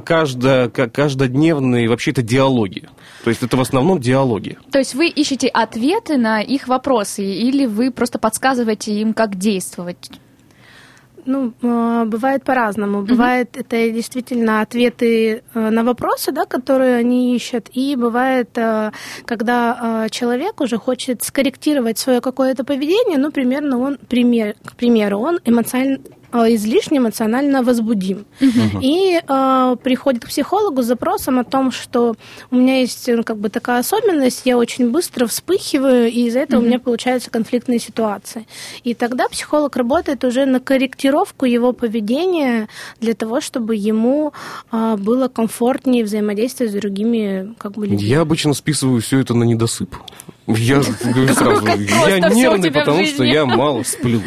каждо- 0.00 0.68
каждодневные 0.68 1.88
вообще 1.88 2.10
это 2.10 2.22
диалоги. 2.22 2.88
То 3.24 3.30
есть 3.30 3.42
это 3.42 3.56
в 3.56 3.60
основном 3.60 4.00
диалоги. 4.00 4.58
То 4.70 4.78
есть 4.78 4.94
вы 4.94 5.08
ищете 5.08 5.48
ответы 5.48 6.16
на 6.18 6.42
их 6.42 6.68
вопросы, 6.68 7.24
или 7.24 7.66
вы 7.66 7.90
просто 7.90 8.18
подсказываете 8.18 8.92
им, 9.00 9.14
как 9.14 9.36
действовать? 9.36 10.10
Ну, 11.24 11.52
э, 11.62 12.04
бывает 12.04 12.42
по-разному. 12.42 13.02
Бывает 13.02 13.56
это 13.56 13.90
действительно 13.92 14.60
ответы 14.60 15.42
э, 15.54 15.70
на 15.70 15.84
вопросы, 15.84 16.32
да, 16.32 16.46
которые 16.46 16.96
они 16.96 17.36
ищут, 17.36 17.68
и 17.72 17.94
бывает, 17.94 18.58
э, 18.58 18.90
когда 19.24 20.08
человек 20.10 20.60
уже 20.60 20.78
хочет 20.78 21.22
скорректировать 21.22 21.98
свое 21.98 22.20
какое-то 22.20 22.64
поведение, 22.64 23.18
ну, 23.18 23.30
примерно 23.30 23.78
он, 23.78 23.98
пример, 24.08 24.56
к 24.64 24.74
примеру, 24.74 25.20
он 25.20 25.38
эмоционально 25.44 25.98
излишне 26.32 26.98
эмоционально 26.98 27.62
возбудим. 27.62 28.24
И 28.80 29.20
э, 29.26 29.76
приходит 29.82 30.24
к 30.24 30.28
психологу 30.28 30.82
с 30.82 30.86
запросом 30.86 31.38
о 31.38 31.44
том, 31.44 31.70
что 31.70 32.14
у 32.50 32.56
меня 32.56 32.80
есть 32.80 33.08
ну, 33.08 33.22
как 33.24 33.38
бы 33.38 33.48
такая 33.48 33.80
особенность, 33.80 34.42
я 34.44 34.56
очень 34.56 34.90
быстро 34.90 35.26
вспыхиваю, 35.26 36.10
и 36.10 36.26
из-за 36.26 36.40
этого 36.40 36.60
у 36.60 36.64
меня 36.64 36.78
получаются 36.78 37.30
конфликтные 37.30 37.78
ситуации. 37.78 38.46
И 38.84 38.94
тогда 38.94 39.28
психолог 39.28 39.76
работает 39.76 40.24
уже 40.24 40.46
на 40.46 40.60
корректировку 40.60 41.46
его 41.46 41.72
поведения 41.72 42.68
для 43.00 43.14
того, 43.14 43.40
чтобы 43.40 43.76
ему 43.76 44.32
э, 44.70 44.96
было 44.98 45.28
комфортнее 45.28 46.04
взаимодействовать 46.04 46.72
с 46.72 46.74
другими 46.74 47.54
как 47.58 47.72
бы, 47.72 47.86
людьми. 47.86 48.08
Я 48.08 48.20
обычно 48.20 48.54
списываю 48.54 49.00
все 49.00 49.20
это 49.20 49.34
на 49.34 49.44
недосып. 49.44 49.94
Я 50.46 50.80
говорю 51.04 51.34
сразу, 51.34 51.66
я 51.66 52.18
нервный, 52.28 52.70
потому 52.72 53.04
что 53.06 53.22
я 53.24 53.46
мало 53.46 53.82
сплю. 53.84 54.20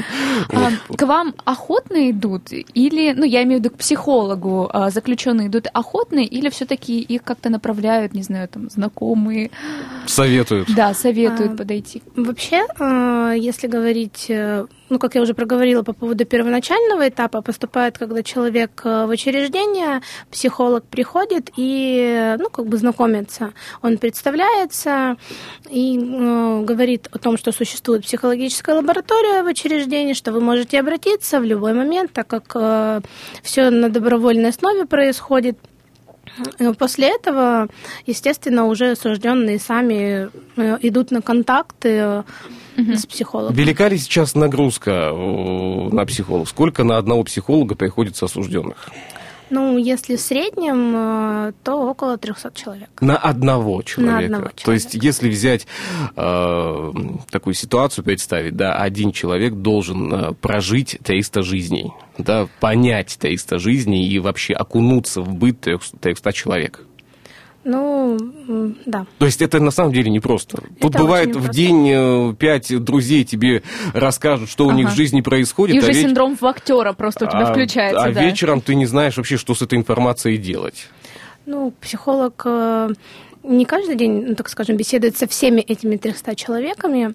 А, 0.53 0.69
Вот. 0.87 0.97
К 0.97 1.01
вам 1.05 1.33
охотно 1.43 2.09
идут? 2.09 2.51
Или, 2.51 3.13
ну, 3.13 3.25
я 3.25 3.43
имею 3.43 3.59
в 3.59 3.63
виду 3.63 3.75
к 3.75 3.77
психологу, 3.77 4.69
а, 4.71 4.89
заключенные 4.91 5.47
идут 5.47 5.67
охотно, 5.73 6.19
или 6.19 6.49
все-таки 6.49 6.99
их 7.01 7.23
как-то 7.23 7.49
направляют, 7.49 8.13
не 8.13 8.23
знаю, 8.23 8.47
там, 8.47 8.69
знакомые, 8.69 9.51
Советуют. 10.05 10.73
да, 10.73 10.93
советуют 10.93 11.53
А, 11.53 11.57
подойти? 11.57 12.01
Вообще, 12.15 12.65
если 13.37 13.67
говорить, 13.67 14.25
э, 14.29 14.65
ну, 14.89 14.99
как 14.99 15.15
я 15.15 15.21
уже 15.21 15.33
проговорила 15.33 15.83
по 15.83 15.93
поводу 15.93 16.25
первоначального 16.25 17.07
этапа, 17.07 17.41
поступает, 17.41 17.97
когда 17.97 18.23
человек 18.23 18.81
э, 18.83 19.05
в 19.05 19.09
учреждение, 19.09 20.01
психолог 20.31 20.85
приходит 20.85 21.49
и, 21.57 21.99
э, 21.99 22.37
ну, 22.37 22.49
как 22.49 22.67
бы 22.67 22.77
знакомится. 22.77 23.53
Он 23.81 23.97
представляется 23.97 25.17
и 25.69 25.97
э, 25.97 26.61
говорит 26.63 27.07
о 27.11 27.17
том, 27.17 27.37
что 27.37 27.51
существует 27.51 28.03
психологическая 28.03 28.75
лаборатория 28.75 29.43
в 29.43 29.47
учреждении, 29.47 30.13
что 30.13 30.31
вы 30.31 30.41
можете 30.41 30.79
обратиться 30.79 31.39
в 31.39 31.43
любой 31.43 31.73
момент, 31.73 32.11
так 32.13 32.27
как 32.27 33.01
все 33.43 33.69
на 33.69 33.89
добровольной 33.89 34.49
основе 34.49 34.85
происходит. 34.85 35.57
Э, 36.59 36.73
После 36.73 37.09
этого, 37.09 37.67
естественно, 38.05 38.65
уже 38.65 38.91
осужденные 38.91 39.59
сами 39.59 40.29
э, 40.57 40.77
идут 40.81 41.11
на 41.11 41.21
контакты 41.21 42.23
э, 42.77 42.95
с 42.95 43.05
психологом. 43.05 43.55
Велика 43.55 43.87
ли 43.87 43.97
сейчас 43.97 44.35
нагрузка 44.35 45.11
э, 45.11 45.89
на 45.91 46.05
психолога? 46.05 46.47
Сколько 46.47 46.83
на 46.83 46.97
одного 46.97 47.23
психолога 47.23 47.75
приходится 47.75 48.25
осужденных? 48.25 48.89
Ну, 49.49 49.77
если 49.77 50.15
в 50.15 50.21
среднем, 50.21 50.93
э, 50.95 51.53
то 51.63 51.89
около 51.89 52.17
300 52.17 52.51
человек. 52.55 52.89
На 53.01 53.15
одного 53.15 53.81
человека. 53.83 54.25
одного 54.25 54.51
То 54.63 54.71
есть, 54.71 54.91
человека. 54.91 55.05
если 55.05 55.29
взять 55.29 55.67
э, 56.15 56.93
такую 57.29 57.53
ситуацию, 57.53 58.03
представить, 58.03 58.55
да, 58.55 58.75
один 58.75 59.11
человек 59.11 59.53
должен 59.53 60.13
э, 60.13 60.33
прожить 60.33 60.97
300 61.03 61.43
жизней, 61.43 61.93
да, 62.17 62.47
понять 62.59 63.17
300 63.19 63.59
жизней 63.59 64.07
и 64.07 64.17
вообще 64.19 64.53
окунуться 64.53 65.21
в 65.21 65.35
быт 65.35 65.61
300 65.61 65.97
300 65.97 66.33
человек. 66.33 66.81
Ну, 67.67 68.17
да. 68.85 69.07
То 69.17 69.25
есть 69.25 69.41
это 69.41 69.59
на 69.59 69.71
самом 69.71 69.91
деле 69.91 70.11
непросто. 70.11 70.61
Тут 70.79 70.91
Это 70.93 70.99
бывает 71.03 71.29
очень 71.29 71.39
в 71.39 71.41
непросто. 71.41 71.61
день 71.61 71.89
э, 71.91 72.33
пять 72.37 72.83
друзей 72.83 73.23
тебе 73.25 73.63
расскажут, 73.93 74.49
что 74.51 74.67
у 74.67 74.71
них 74.71 74.85
в 74.85 74.89
Ага. 74.89 74.97
жизни 74.97 75.21
происходит, 75.21 75.75
И 75.75 75.79
уже 75.79 75.87
а, 75.87 75.91
веч- 75.91 76.01
синдром 76.05 76.37
актера 76.41 76.93
просто 76.93 77.25
у 77.25 77.27
тебя 77.27 77.47
а- 77.47 77.51
включается, 77.51 78.03
а 78.03 78.11
да. 78.11 78.23
вечером 78.23 78.61
ты 78.61 78.75
не 78.75 78.85
знаешь 78.85 79.17
вообще, 79.17 79.37
что 79.37 79.55
с 79.55 79.63
этой 79.63 79.79
информацией 79.79 80.37
делать. 80.37 80.87
Ну, 81.47 81.73
психолог 81.81 82.41
э, 82.45 82.89
не 83.47 83.65
каждый 83.65 83.95
день, 83.95 84.25
ну, 84.27 84.35
так 84.35 84.49
скажем, 84.49 84.77
беседует 84.77 85.17
со 85.17 85.27
всеми 85.27 85.61
этими 85.61 85.97
300 85.97 86.35
человеками. 86.35 87.13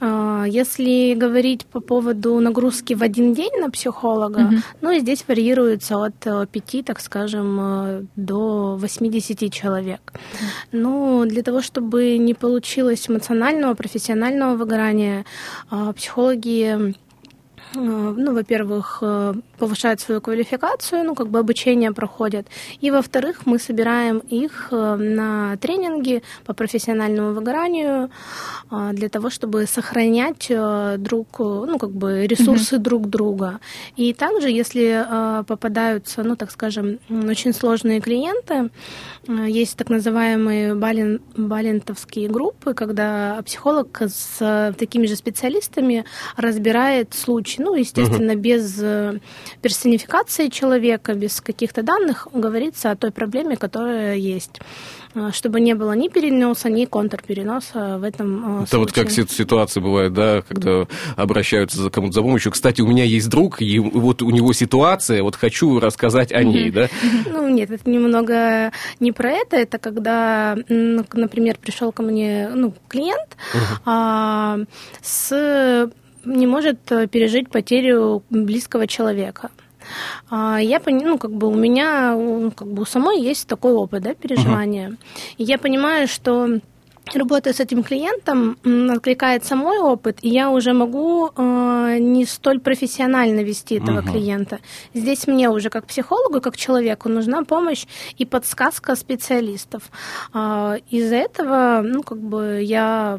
А, 0.00 0.44
Если 0.46 1.14
говорить 1.14 1.66
по 1.66 1.80
поводу 1.80 2.40
нагрузки 2.40 2.94
в 2.94 3.02
один 3.02 3.34
день 3.34 3.60
на 3.60 3.70
психолога, 3.70 4.50
ну, 4.80 4.90
и 4.90 5.00
здесь 5.00 5.24
варьируется 5.28 5.96
от 6.04 6.50
5, 6.50 6.84
так 6.84 7.00
скажем, 7.00 7.58
э, 7.60 8.02
до 8.16 8.76
80 8.76 9.50
человек. 9.50 10.12
Ну, 10.72 11.24
для 11.26 11.42
того, 11.42 11.60
чтобы 11.60 12.18
не 12.18 12.34
получилось 12.34 13.08
эмоционального, 13.08 13.74
профессионального 13.74 14.56
выгорания, 14.56 15.24
а, 15.70 15.92
психологи 15.92 16.60
Э, 16.60 16.92
ну, 17.74 18.34
во-первых, 18.34 18.98
э, 19.02 19.34
повышают 19.58 20.00
свою 20.00 20.20
квалификацию, 20.20 21.04
ну, 21.04 21.14
как 21.14 21.28
бы 21.28 21.38
обучение 21.38 21.92
проходят. 21.92 22.46
И, 22.80 22.90
во-вторых, 22.90 23.46
мы 23.46 23.58
собираем 23.58 24.18
их 24.18 24.68
э, 24.72 24.96
на 24.96 25.56
тренинги 25.58 26.22
по 26.44 26.52
профессиональному 26.52 27.32
выгоранию 27.32 28.10
э, 28.70 28.90
для 28.92 29.08
того, 29.08 29.30
чтобы 29.30 29.66
сохранять 29.66 30.46
э, 30.50 30.96
друг, 30.98 31.28
э, 31.38 31.42
ну, 31.44 31.78
как 31.78 31.90
бы 31.90 32.26
ресурсы 32.26 32.78
друг 32.78 33.08
друга. 33.08 33.60
И 33.96 34.12
также, 34.14 34.50
если 34.50 35.04
э, 35.06 35.44
попадаются, 35.44 36.24
ну, 36.24 36.36
так 36.36 36.50
скажем, 36.50 36.98
очень 37.08 37.52
сложные 37.52 38.00
клиенты, 38.00 38.70
э, 39.28 39.46
есть 39.48 39.76
так 39.76 39.90
называемые 39.90 40.74
бален, 40.74 41.20
балентовские 41.36 42.28
группы, 42.28 42.74
когда 42.74 43.40
психолог 43.44 44.02
с 44.02 44.38
э, 44.40 44.72
такими 44.76 45.06
же 45.06 45.14
специалистами 45.14 46.04
разбирает 46.36 47.14
случай. 47.14 47.59
Ну, 47.60 47.74
естественно, 47.74 48.34
без 48.36 48.78
э, 48.82 49.18
персонификации 49.62 50.48
человека, 50.48 51.14
без 51.14 51.40
каких-то 51.40 51.82
данных 51.82 52.26
говорится 52.32 52.90
о 52.90 52.96
той 52.96 53.10
проблеме, 53.10 53.56
которая 53.56 54.16
есть. 54.16 54.60
Э, 55.14 55.30
Чтобы 55.32 55.60
не 55.60 55.74
было 55.74 55.92
ни 55.92 56.08
переноса, 56.08 56.70
ни 56.70 56.84
контрпереноса 56.86 57.98
в 57.98 58.04
этом 58.04 58.60
э, 58.60 58.64
Это 58.64 58.78
вот 58.78 58.92
как 58.92 59.10
случае. 59.10 59.28
си- 59.28 59.34
ситуации 59.42 59.80
бывают, 59.80 60.14
да, 60.14 60.42
когда 60.42 60.86
обращаются 61.16 61.82
за 61.82 61.90
кому-то 61.90 62.14
за 62.14 62.22
помощью. 62.22 62.52
Кстати, 62.52 62.80
у 62.80 62.86
меня 62.86 63.04
есть 63.04 63.28
друг, 63.28 63.60
и 63.60 63.78
вот 63.78 64.22
у 64.22 64.30
него 64.30 64.52
ситуация, 64.52 65.22
вот 65.22 65.36
хочу 65.36 65.80
рассказать 65.80 66.32
о 66.32 66.42
ней, 66.44 66.70
да. 66.70 66.88
Ну, 67.30 67.48
нет, 67.48 67.70
это 67.70 67.88
немного 67.90 68.72
не 69.00 69.12
про 69.12 69.30
это. 69.32 69.56
Это 69.56 69.78
когда, 69.78 70.56
например, 70.68 71.56
пришел 71.60 71.92
ко 71.92 72.02
мне 72.02 72.48
ну, 72.54 72.72
клиент 72.88 73.36
а, 73.84 74.58
с 75.02 75.90
не 76.24 76.46
может 76.46 76.92
э, 76.92 77.06
пережить 77.06 77.50
потерю 77.50 78.22
близкого 78.30 78.86
человека. 78.86 79.50
А, 80.30 80.58
Я 80.58 80.80
ну, 80.86 81.18
как 81.18 81.30
бы 81.32 81.46
у 81.48 81.54
меня, 81.54 82.14
у- 82.16 82.50
как 82.50 82.68
бы 82.68 82.82
у 82.82 82.86
самой 82.86 83.20
есть 83.20 83.48
такой 83.48 83.72
опыт, 83.72 84.02
да, 84.02 84.14
переживания. 84.14 84.96
И 85.38 85.44
я 85.44 85.58
понимаю, 85.58 86.06
что 86.08 86.60
Работая 87.14 87.52
с 87.52 87.58
этим 87.60 87.82
клиентом, 87.82 88.56
откликается 88.92 89.56
мой 89.56 89.78
опыт, 89.78 90.18
и 90.22 90.28
я 90.28 90.48
уже 90.50 90.72
могу 90.72 91.30
э, 91.36 91.96
не 91.98 92.24
столь 92.24 92.60
профессионально 92.60 93.40
вести 93.40 93.76
этого 93.76 94.02
клиента. 94.02 94.58
Здесь 94.94 95.26
мне 95.26 95.50
уже 95.50 95.70
как 95.70 95.86
психологу, 95.86 96.40
как 96.40 96.56
человеку 96.56 97.08
нужна 97.08 97.42
помощь 97.42 97.86
и 98.18 98.24
подсказка 98.24 98.94
специалистов. 98.94 99.82
А, 100.32 100.76
из-за 100.90 101.16
этого, 101.16 101.82
ну, 101.84 102.02
как 102.02 102.18
бы 102.18 102.60
я 102.62 103.18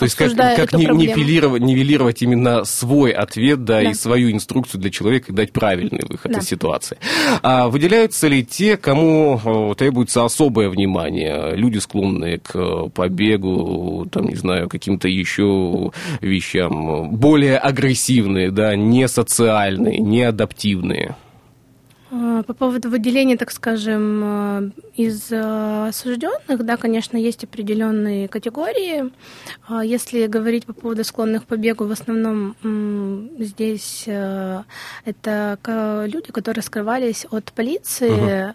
То 0.00 0.04
есть 0.06 0.16
как, 0.16 0.34
как 0.56 0.72
не- 0.72 0.86
нивелировать, 0.86 1.62
нивелировать 1.62 2.22
именно 2.22 2.64
свой 2.64 3.12
ответ, 3.12 3.64
да, 3.64 3.82
Да. 3.82 3.90
и 3.90 3.94
свою 3.94 4.32
инструкцию 4.32 4.80
для 4.80 4.90
человека 4.90 5.30
и 5.30 5.34
дать 5.34 5.52
правильный 5.52 6.00
выход 6.08 6.32
Да. 6.32 6.38
из 6.40 6.46
ситуации. 6.48 6.96
А 7.42 7.68
выделяются 7.68 8.26
ли 8.26 8.44
те, 8.44 8.76
кому 8.76 9.40
э, 9.44 9.74
требуется 9.76 10.24
особое 10.24 10.68
внимание? 10.70 11.54
Люди, 11.54 11.78
склонные 11.78 12.38
к 12.38 12.50
э, 12.56 12.88
побегу, 12.92 14.06
там, 14.10 14.26
не 14.26 14.34
знаю, 14.36 14.68
каким-то 14.68 15.06
еще 15.06 15.92
вещам, 16.20 17.10
более 17.10 17.58
агрессивные, 17.58 18.50
да, 18.50 18.74
не 18.76 19.06
социальные, 19.06 19.98
не 19.98 20.22
адаптивные. 20.22 21.14
А, 22.12 22.42
По 22.42 22.54
поводу 22.54 22.90
выделения, 22.90 23.36
так 23.36 23.52
скажем, 23.52 24.22
э, 24.24 24.70
из 24.96 25.30
э, 25.30 25.88
осужденных, 25.88 26.64
да, 26.64 26.76
конечно, 26.76 27.16
есть 27.16 27.44
определенные 27.44 28.26
категории. 28.26 29.12
Если 29.84 30.26
говорить 30.26 30.66
по 30.66 30.72
поводу 30.72 31.04
склонных 31.04 31.44
к 31.44 31.46
побегу, 31.46 31.84
в 31.84 31.92
основном 31.92 32.56
здесь 33.38 34.04
э, 34.06 34.62
это 35.04 35.58
люди, 36.06 36.32
которые 36.32 36.64
скрывались 36.64 37.26
от 37.30 37.52
полиции, 37.52 38.54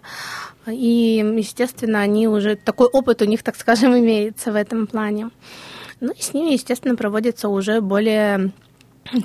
и, 0.66 1.24
естественно, 1.38 2.00
они 2.00 2.28
уже 2.28 2.56
такой 2.56 2.88
опыт 2.88 3.22
у 3.22 3.24
них, 3.24 3.42
так 3.42 3.56
скажем, 3.56 3.96
имеется 3.98 4.52
в 4.52 4.56
этом 4.56 4.86
плане. 4.86 5.30
Ну 6.00 6.12
и 6.12 6.20
с 6.20 6.34
ними, 6.34 6.52
естественно, 6.52 6.94
проводится 6.94 7.48
уже 7.48 7.80
более 7.80 8.52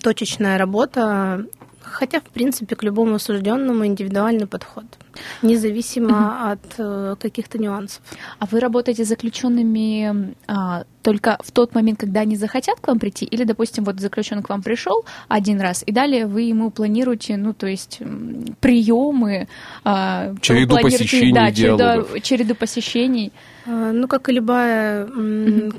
точечная 0.02 0.58
работа, 0.58 1.48
хотя, 1.92 2.20
в 2.20 2.30
принципе, 2.30 2.76
к 2.76 2.84
любому 2.84 3.16
осужденному 3.16 3.86
индивидуальный 3.86 4.48
подход, 4.48 4.86
независимо 5.42 6.52
от 6.52 6.60
э, 6.78 7.16
каких-то 7.20 7.58
нюансов. 7.58 8.02
А 8.40 8.46
вы 8.46 8.60
работаете 8.60 9.06
с 9.06 9.08
заключенными 9.08 10.36
а, 10.48 10.86
только 11.02 11.38
в 11.44 11.52
тот 11.52 11.76
момент, 11.76 12.00
когда 12.00 12.22
они 12.22 12.36
захотят 12.36 12.80
к 12.80 12.88
вам 12.88 13.00
прийти, 13.00 13.26
или, 13.26 13.44
допустим, 13.44 13.84
вот 13.84 14.00
заключенный 14.00 14.44
к 14.44 14.50
вам 14.50 14.62
пришел 14.62 15.06
один 15.28 15.60
раз, 15.60 15.84
и 15.86 15.92
далее 15.92 16.28
вы 16.28 16.44
ему 16.44 16.72
планируете, 16.72 17.38
ну, 17.38 17.54
то 17.54 17.68
есть 17.68 18.00
приемы, 18.60 19.48
а, 19.84 20.34
Череду 20.42 20.78
посещений, 20.78 21.34
да, 21.34 21.52
череду, 21.52 22.20
череду 22.22 22.56
посещений. 22.56 23.32
Э, 23.66 23.92
Ну, 23.92 24.08
как 24.08 24.30
и 24.30 24.32
любая 24.32 25.08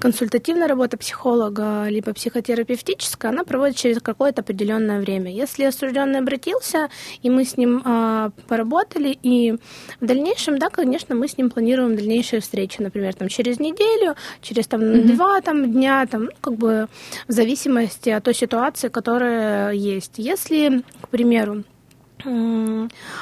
консультативная 0.01 0.69
работа 0.69 0.97
психолога, 0.97 1.87
либо 1.89 2.13
психотерапевтическая, 2.13 3.33
она 3.33 3.45
проводится 3.45 3.83
через 3.83 4.01
какое-то 4.01 4.43
определенное 4.43 5.01
время. 5.01 5.33
Если 5.33 5.65
осужденный 5.65 6.21
обратился, 6.21 6.89
и 7.23 7.31
мы 7.31 7.45
с 7.45 7.57
ним 7.57 7.83
а, 7.85 8.31
поработали, 8.49 9.19
и 9.23 9.53
в 10.01 10.07
дальнейшем, 10.07 10.59
да, 10.59 10.69
конечно, 10.69 11.15
мы 11.15 11.27
с 11.27 11.39
ним 11.39 11.51
планируем 11.51 11.97
дальнейшие 11.97 12.41
встречи, 12.41 12.81
например, 12.81 13.15
там, 13.15 13.29
через 13.29 13.59
неделю, 13.61 14.15
через 14.41 14.67
там, 14.67 15.07
два 15.07 15.41
там, 15.41 15.73
дня, 15.73 16.07
там, 16.07 16.25
ну, 16.25 16.31
как 16.41 16.55
бы 16.55 16.87
в 17.29 17.33
зависимости 17.33 18.11
от 18.11 18.25
той 18.25 18.35
ситуации, 18.35 18.89
которая 18.89 19.73
есть. 19.73 20.15
Если, 20.19 20.83
к 21.01 21.09
примеру, 21.09 21.65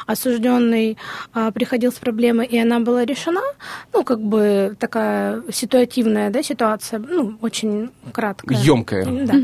осужденный 0.07 0.97
а, 1.33 1.51
приходил 1.51 1.93
с 1.93 1.97
проблемой, 1.97 2.47
и 2.47 2.59
она 2.59 2.81
была 2.81 3.05
решена, 3.05 3.41
ну, 3.93 4.05
как 4.05 4.21
бы 4.21 4.77
такая 4.79 5.43
ситуативная, 5.53 6.31
да, 6.31 6.43
ситуация, 6.43 6.99
ну, 6.99 7.37
очень 7.41 7.91
краткая. 8.13 8.59
Ёмкая. 8.59 9.05
Да. 9.05 9.35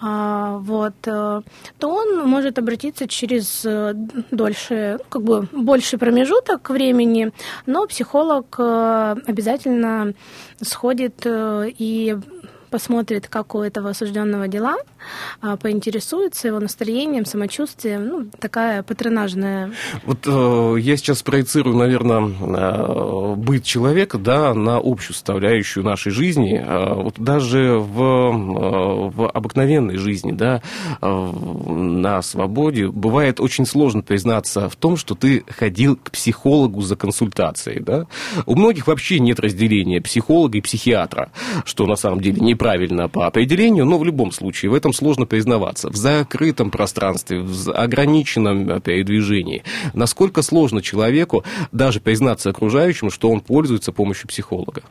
А, 0.00 0.58
вот, 0.58 0.94
э, 1.06 1.42
то 1.78 1.88
он 1.88 2.28
может 2.28 2.58
обратиться 2.58 3.06
через 3.08 3.62
э, 3.64 3.94
дольше, 4.30 4.98
ну, 4.98 5.04
как 5.08 5.22
бы 5.22 5.48
больший 5.52 5.98
промежуток 5.98 6.68
времени, 6.70 7.32
но 7.66 7.86
психолог 7.86 8.54
э, 8.58 9.16
обязательно 9.26 10.12
сходит 10.60 11.26
и 11.26 12.16
посмотрит, 12.70 13.28
как 13.28 13.54
у 13.54 13.60
этого 13.60 13.90
осужденного 13.90 14.48
дела, 14.48 14.76
поинтересуется 15.60 16.48
его 16.48 16.60
настроением, 16.60 17.26
самочувствием. 17.26 18.06
Ну, 18.06 18.26
такая 18.38 18.82
патронажная. 18.82 19.72
Вот 20.04 20.26
э, 20.26 20.76
я 20.80 20.96
сейчас 20.96 21.22
проецирую, 21.22 21.76
наверное, 21.76 22.22
э, 22.22 23.34
быт 23.36 23.64
человека 23.64 24.18
да, 24.18 24.54
на 24.54 24.76
общую 24.76 25.14
составляющую 25.14 25.84
нашей 25.84 26.10
жизни. 26.10 26.62
Э, 26.64 26.94
вот 26.94 27.18
даже 27.18 27.78
в, 27.78 28.00
э, 28.00 29.10
в 29.10 29.28
обыкновенной 29.28 29.96
жизни, 29.96 30.32
да, 30.32 30.62
э, 31.00 31.32
на 31.68 32.22
свободе, 32.22 32.88
бывает 32.88 33.40
очень 33.40 33.66
сложно 33.66 34.02
признаться 34.02 34.68
в 34.68 34.76
том, 34.76 34.96
что 34.96 35.14
ты 35.14 35.44
ходил 35.48 35.96
к 35.96 36.10
психологу 36.10 36.80
за 36.80 36.96
консультацией. 36.96 37.80
Да? 37.80 38.06
У 38.46 38.56
многих 38.56 38.86
вообще 38.86 39.18
нет 39.18 39.40
разделения 39.40 40.00
психолога 40.00 40.58
и 40.58 40.60
психиатра, 40.60 41.30
что 41.64 41.86
на 41.86 41.96
самом 41.96 42.20
деле 42.20 42.40
неправильно 42.40 43.08
по 43.08 43.26
определению, 43.26 43.84
но 43.84 43.98
в 43.98 44.04
любом 44.04 44.32
случае 44.32 44.70
в 44.70 44.74
этом 44.74 44.92
сложно 44.94 45.26
признаваться. 45.26 45.90
В 45.90 45.96
закрытом 45.96 46.70
пространстве, 46.70 47.40
в 47.40 47.70
ограниченном 47.72 48.80
передвижении. 48.80 49.62
Насколько 49.92 50.42
сложно 50.42 50.80
человеку 50.80 51.44
даже 51.72 52.00
признаться 52.00 52.50
окружающим, 52.50 53.10
что 53.10 53.30
он 53.30 53.40
пользуется 53.40 53.92
помощью 53.92 54.28
психолога? 54.28 54.82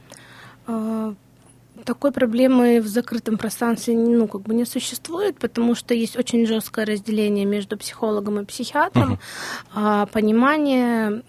Такой 1.86 2.12
проблемы 2.12 2.80
в 2.82 2.88
закрытом 2.88 3.38
пространстве 3.38 3.96
ну, 3.96 4.28
как 4.28 4.41
бы 4.41 4.54
не 4.54 4.65
существует, 4.65 5.38
потому 5.38 5.76
что 5.76 5.93
есть 5.93 6.17
очень 6.17 6.46
жесткое 6.46 6.86
разделение 6.86 7.46
между 7.46 7.78
психологом 7.78 8.39
и 8.39 8.46
психиатром, 8.46 9.19
а, 9.74 10.06
понимание 10.08 11.24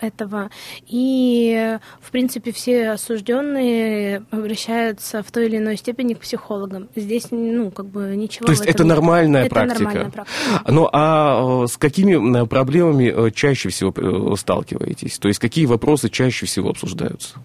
этого. 0.00 0.50
И, 0.86 1.78
в 2.00 2.10
принципе, 2.10 2.52
все 2.52 2.90
осужденные 2.90 4.22
обращаются 4.30 5.22
в 5.22 5.30
той 5.30 5.46
или 5.46 5.56
иной 5.56 5.76
степени 5.76 6.14
к 6.14 6.20
психологам. 6.20 6.88
Здесь 6.94 7.28
ну, 7.30 7.70
как 7.70 7.86
бы 7.86 8.14
ничего 8.16 8.46
То 8.46 8.52
есть 8.52 8.66
это 8.66 8.84
нет. 8.84 8.94
нормальная 8.94 9.44
Это 9.44 9.54
практика? 9.54 9.84
нормальная 9.84 10.10
практика. 10.10 10.62
Ну 10.68 10.88
а 10.92 11.64
э, 11.64 11.66
с 11.66 11.76
какими 11.76 12.46
проблемами 12.46 13.12
э, 13.14 13.30
чаще 13.30 13.68
всего 13.68 13.92
э, 13.96 14.36
сталкиваетесь? 14.36 15.18
То 15.18 15.28
есть 15.28 15.40
какие 15.40 15.66
вопросы 15.66 16.08
чаще 16.08 16.46
всего 16.46 16.70
обсуждаются? 16.70 17.36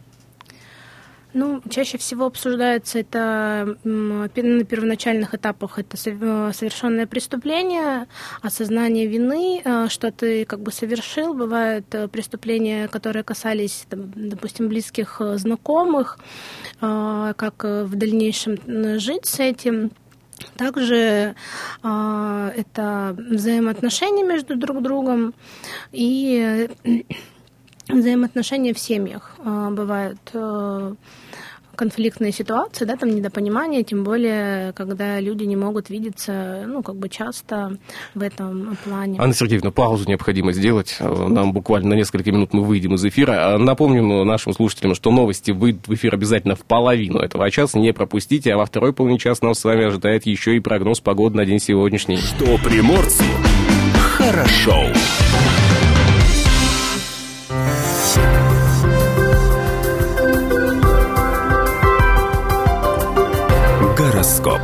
Ну, 1.33 1.61
чаще 1.69 1.97
всего 1.97 2.27
обсуждается 2.27 2.99
это 2.99 3.75
на 3.83 4.27
первоначальных 4.29 5.33
этапах 5.33 5.79
это 5.79 5.97
э, 5.97 6.51
совершенное 6.53 7.07
преступление, 7.07 8.07
осознание 8.43 9.07
вины, 9.07 9.61
э, 9.63 9.87
что 9.89 10.11
ты 10.11 10.45
как 10.45 10.59
бы 10.59 10.71
совершил. 10.71 11.33
Бывают 11.33 11.85
э, 11.95 12.07
преступления, 12.07 12.87
которые 12.87 13.23
касались, 13.23 13.87
допустим, 13.89 14.67
близких 14.67 15.21
знакомых, 15.35 16.19
как 16.79 17.63
в 17.63 17.95
дальнейшем 17.95 18.99
жить 18.99 19.25
с 19.25 19.39
этим. 19.39 19.91
Также 20.57 21.35
э, 21.83 22.51
это 22.55 23.15
взаимоотношения 23.17 24.23
между 24.23 24.55
друг 24.55 24.81
другом 24.81 25.33
и 25.91 26.69
взаимоотношения 27.89 28.73
в 28.73 28.79
семьях. 28.79 29.35
Э, 29.43 29.69
Бывают 29.71 30.19
э, 30.33 30.95
конфликтные 31.75 32.31
ситуации, 32.31 32.85
да, 32.85 32.95
там 32.95 33.09
недопонимание, 33.09 33.83
тем 33.83 34.03
более, 34.03 34.73
когда 34.73 35.19
люди 35.19 35.43
не 35.43 35.55
могут 35.55 35.89
видеться, 35.89 36.65
ну, 36.67 36.83
как 36.83 36.95
бы 36.95 37.09
часто 37.09 37.77
в 38.13 38.21
этом 38.21 38.77
плане. 38.83 39.19
Анна 39.19 39.33
Сергеевна, 39.33 39.71
паузу 39.71 40.07
необходимо 40.07 40.51
сделать. 40.53 40.97
Э, 40.99 41.27
Нам 41.27 41.51
буквально 41.51 41.89
на 41.89 41.93
несколько 41.95 42.31
минут 42.31 42.53
мы 42.53 42.63
выйдем 42.63 42.95
из 42.95 43.03
эфира. 43.03 43.55
А 43.55 43.57
Напомним 43.57 44.25
нашим 44.25 44.53
слушателям, 44.53 44.95
что 44.95 45.11
новости 45.11 45.51
выйдут 45.51 45.87
в 45.87 45.93
эфир 45.93 46.13
обязательно 46.13 46.55
в 46.55 46.63
половину 46.63 47.19
этого 47.19 47.49
часа. 47.49 47.79
Не 47.79 47.91
пропустите, 47.91 48.53
а 48.53 48.57
во 48.57 48.65
второй 48.65 48.93
половине 48.93 49.19
часа 49.19 49.45
нас 49.45 49.59
с 49.59 49.63
вами 49.63 49.85
ожидает 49.85 50.25
еще 50.25 50.55
и 50.55 50.59
прогноз 50.59 50.99
погоды 50.99 51.37
на 51.37 51.45
день 51.45 51.59
сегодняшний. 51.59 52.17
Что 52.17 52.57
приморцу 52.57 53.23
хорошо. 54.17 54.83
Гороскоп. 64.43 64.61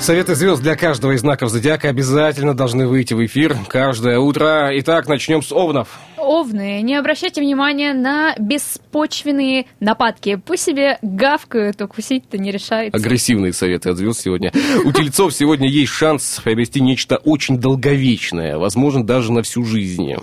Советы 0.00 0.34
звезд 0.34 0.62
для 0.62 0.76
каждого 0.76 1.12
из 1.12 1.20
знаков 1.20 1.50
зодиака 1.50 1.88
обязательно 1.88 2.54
должны 2.54 2.86
выйти 2.86 3.14
в 3.14 3.24
эфир 3.24 3.56
каждое 3.66 4.18
утро. 4.18 4.70
Итак, 4.74 5.08
начнем 5.08 5.42
с 5.42 5.50
овнов. 5.50 5.88
Овны, 6.26 6.82
не 6.82 6.96
обращайте 6.96 7.40
внимания 7.40 7.94
на 7.94 8.34
беспочвенные 8.36 9.66
нападки. 9.78 10.40
Пусть 10.44 10.64
себе 10.64 10.98
гавкают, 11.00 11.80
укусить-то 11.80 12.36
не 12.36 12.50
решается. 12.50 12.96
Агрессивные 12.96 13.52
советы 13.52 13.90
от 13.90 13.96
звезд 13.96 14.20
сегодня. 14.20 14.52
У 14.84 14.90
тельцов 14.90 15.32
сегодня 15.32 15.68
есть 15.68 15.92
шанс 15.92 16.40
приобрести 16.42 16.80
нечто 16.80 17.16
очень 17.18 17.60
долговечное, 17.60 18.58
возможно, 18.58 19.06
даже 19.06 19.30
на 19.30 19.42
всю 19.42 19.64
жизнь. 19.64 20.14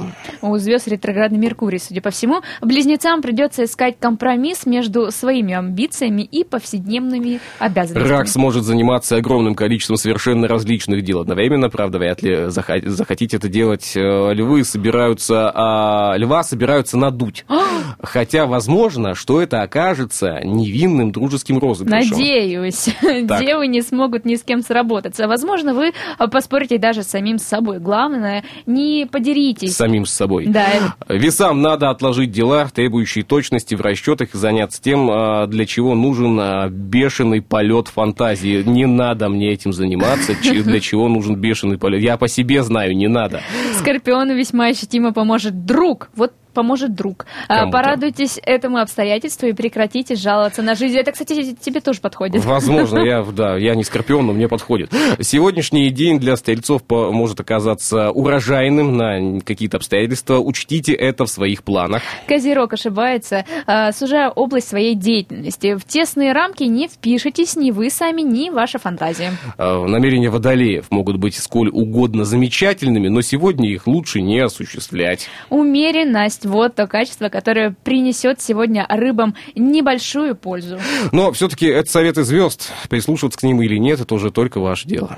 У 0.41 0.57
звезд 0.57 0.89
ретроградный 0.89 1.37
Меркурий, 1.37 1.79
судя 1.79 2.01
по 2.01 2.09
всему. 2.09 2.41
Близнецам 2.61 3.21
придется 3.21 3.63
искать 3.63 3.95
компромисс 3.97 4.65
между 4.65 5.09
своими 5.09 5.53
амбициями 5.53 6.23
и 6.23 6.43
повседневными 6.43 7.39
обязанностями. 7.59 8.11
Рак 8.11 8.27
сможет 8.27 8.65
заниматься 8.65 9.15
огромным 9.15 9.55
количеством 9.55 9.95
совершенно 9.95 10.49
различных 10.49 11.03
дел 11.03 11.21
одновременно. 11.21 11.69
Правда, 11.69 11.97
вряд 11.97 12.21
ли 12.21 12.49
захотите 12.49 13.37
это 13.37 13.47
делать. 13.47 13.93
Э, 13.95 14.33
Львы 14.33 14.65
собираются, 14.65 15.49
а, 15.93 16.17
льва 16.17 16.43
собираются 16.43 16.97
надуть. 16.97 17.45
Хотя, 18.01 18.45
возможно, 18.45 19.15
что 19.15 19.41
это 19.41 19.61
окажется 19.61 20.39
невинным 20.43 21.11
дружеским 21.11 21.59
розыгрышем. 21.59 22.11
Надеюсь, 22.11 22.89
девы 23.01 23.67
не 23.67 23.81
смогут 23.81 24.25
ни 24.25 24.35
с 24.35 24.43
кем 24.43 24.61
сработаться. 24.61 25.27
Возможно, 25.27 25.73
вы 25.73 25.93
а, 26.17 26.27
поспорите 26.27 26.77
даже 26.77 27.03
с 27.03 27.07
самим 27.07 27.37
собой. 27.37 27.79
Главное, 27.79 28.43
не 28.65 29.07
подеритесь. 29.09 29.75
самим 29.75 30.05
с 30.05 30.11
собой. 30.11 30.47
Да, 30.47 30.65
Весам 31.07 31.61
надо 31.61 31.89
отложить 31.89 32.31
дела, 32.31 32.67
требующие 32.73 33.23
точности 33.23 33.75
в 33.75 33.81
расчетах, 33.81 34.33
и 34.33 34.37
заняться 34.37 34.81
тем, 34.81 35.09
а, 35.11 35.47
для 35.47 35.65
чего 35.65 35.95
нужен 35.95 36.39
а, 36.39 36.69
бешеный 36.69 37.41
полет 37.41 37.87
фантазии. 37.87 38.63
Не 38.63 38.87
надо 38.87 39.29
мне 39.29 39.51
этим 39.51 39.73
заниматься, 39.73 40.33
для 40.41 40.79
чего 40.79 41.07
нужен 41.07 41.35
бешеный 41.35 41.77
полет. 41.77 42.01
Я 42.01 42.17
по 42.17 42.27
себе 42.27 42.63
знаю, 42.63 42.95
не 42.95 43.07
надо. 43.07 43.41
Скорпиону 43.77 44.35
весьма 44.35 44.67
ощутимо 44.67 45.13
поможет 45.13 45.65
друг. 45.65 45.82
Вот 46.15 46.33
поможет 46.53 46.95
друг. 46.95 47.25
А, 47.47 47.59
Кому-то. 47.59 47.77
Порадуйтесь 47.77 48.39
этому 48.43 48.77
обстоятельству 48.77 49.47
и 49.47 49.53
прекратите 49.53 50.15
жаловаться 50.15 50.61
на 50.61 50.75
жизнь. 50.75 50.97
Это, 50.97 51.11
кстати, 51.11 51.55
тебе 51.55 51.81
тоже 51.81 51.99
подходит. 51.99 52.43
Возможно, 52.45 52.99
я, 53.05 53.23
да, 53.23 53.57
я 53.57 53.75
не 53.75 53.83
скорпион, 53.83 54.27
но 54.27 54.33
мне 54.33 54.47
подходит. 54.47 54.91
Сегодняшний 55.19 55.89
день 55.89 56.19
для 56.19 56.35
стрельцов 56.37 56.81
может 56.89 57.39
оказаться 57.39 58.11
урожайным 58.11 58.97
на 58.97 59.41
какие-то 59.41 59.77
обстоятельства. 59.77 60.37
Учтите 60.39 60.93
это 60.93 61.25
в 61.25 61.29
своих 61.29 61.63
планах. 61.63 62.01
Козерог 62.27 62.73
ошибается, 62.73 63.45
а, 63.65 63.91
сужая 63.91 64.29
область 64.29 64.67
своей 64.69 64.95
деятельности. 64.95 65.75
В 65.75 65.83
тесные 65.85 66.33
рамки 66.33 66.63
не 66.63 66.87
впишитесь 66.87 67.55
ни 67.55 67.71
вы 67.71 67.89
сами, 67.89 68.21
ни 68.21 68.49
ваша 68.49 68.79
фантазия. 68.79 69.31
Э, 69.57 69.85
Намерения 69.85 70.29
водолеев 70.29 70.91
могут 70.91 71.17
быть 71.17 71.35
сколь 71.35 71.69
угодно 71.69 72.25
замечательными, 72.25 73.07
но 73.07 73.21
сегодня 73.21 73.69
их 73.69 73.87
лучше 73.87 74.21
не 74.21 74.39
осуществлять. 74.39 75.27
Умеренность– 75.49 76.42
вот 76.45 76.75
то 76.75 76.87
качество, 76.87 77.29
которое 77.29 77.75
принесет 77.83 78.41
сегодня 78.41 78.85
рыбам 78.89 79.35
небольшую 79.55 80.35
пользу. 80.35 80.79
Но 81.11 81.31
все-таки 81.31 81.67
это 81.67 81.89
советы 81.89 82.23
звезд. 82.23 82.71
Прислушиваться 82.89 83.39
к 83.39 83.43
ним 83.43 83.61
или 83.61 83.77
нет, 83.77 83.99
это 83.99 84.13
уже 84.15 84.31
только 84.31 84.59
ваше 84.59 84.87
дело. 84.87 85.17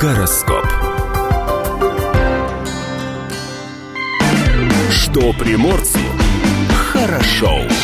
Гороскоп. 0.00 0.66
Что 4.90 5.32
приморцу 5.32 5.98
хорошо. 6.92 7.62
С 7.68 7.77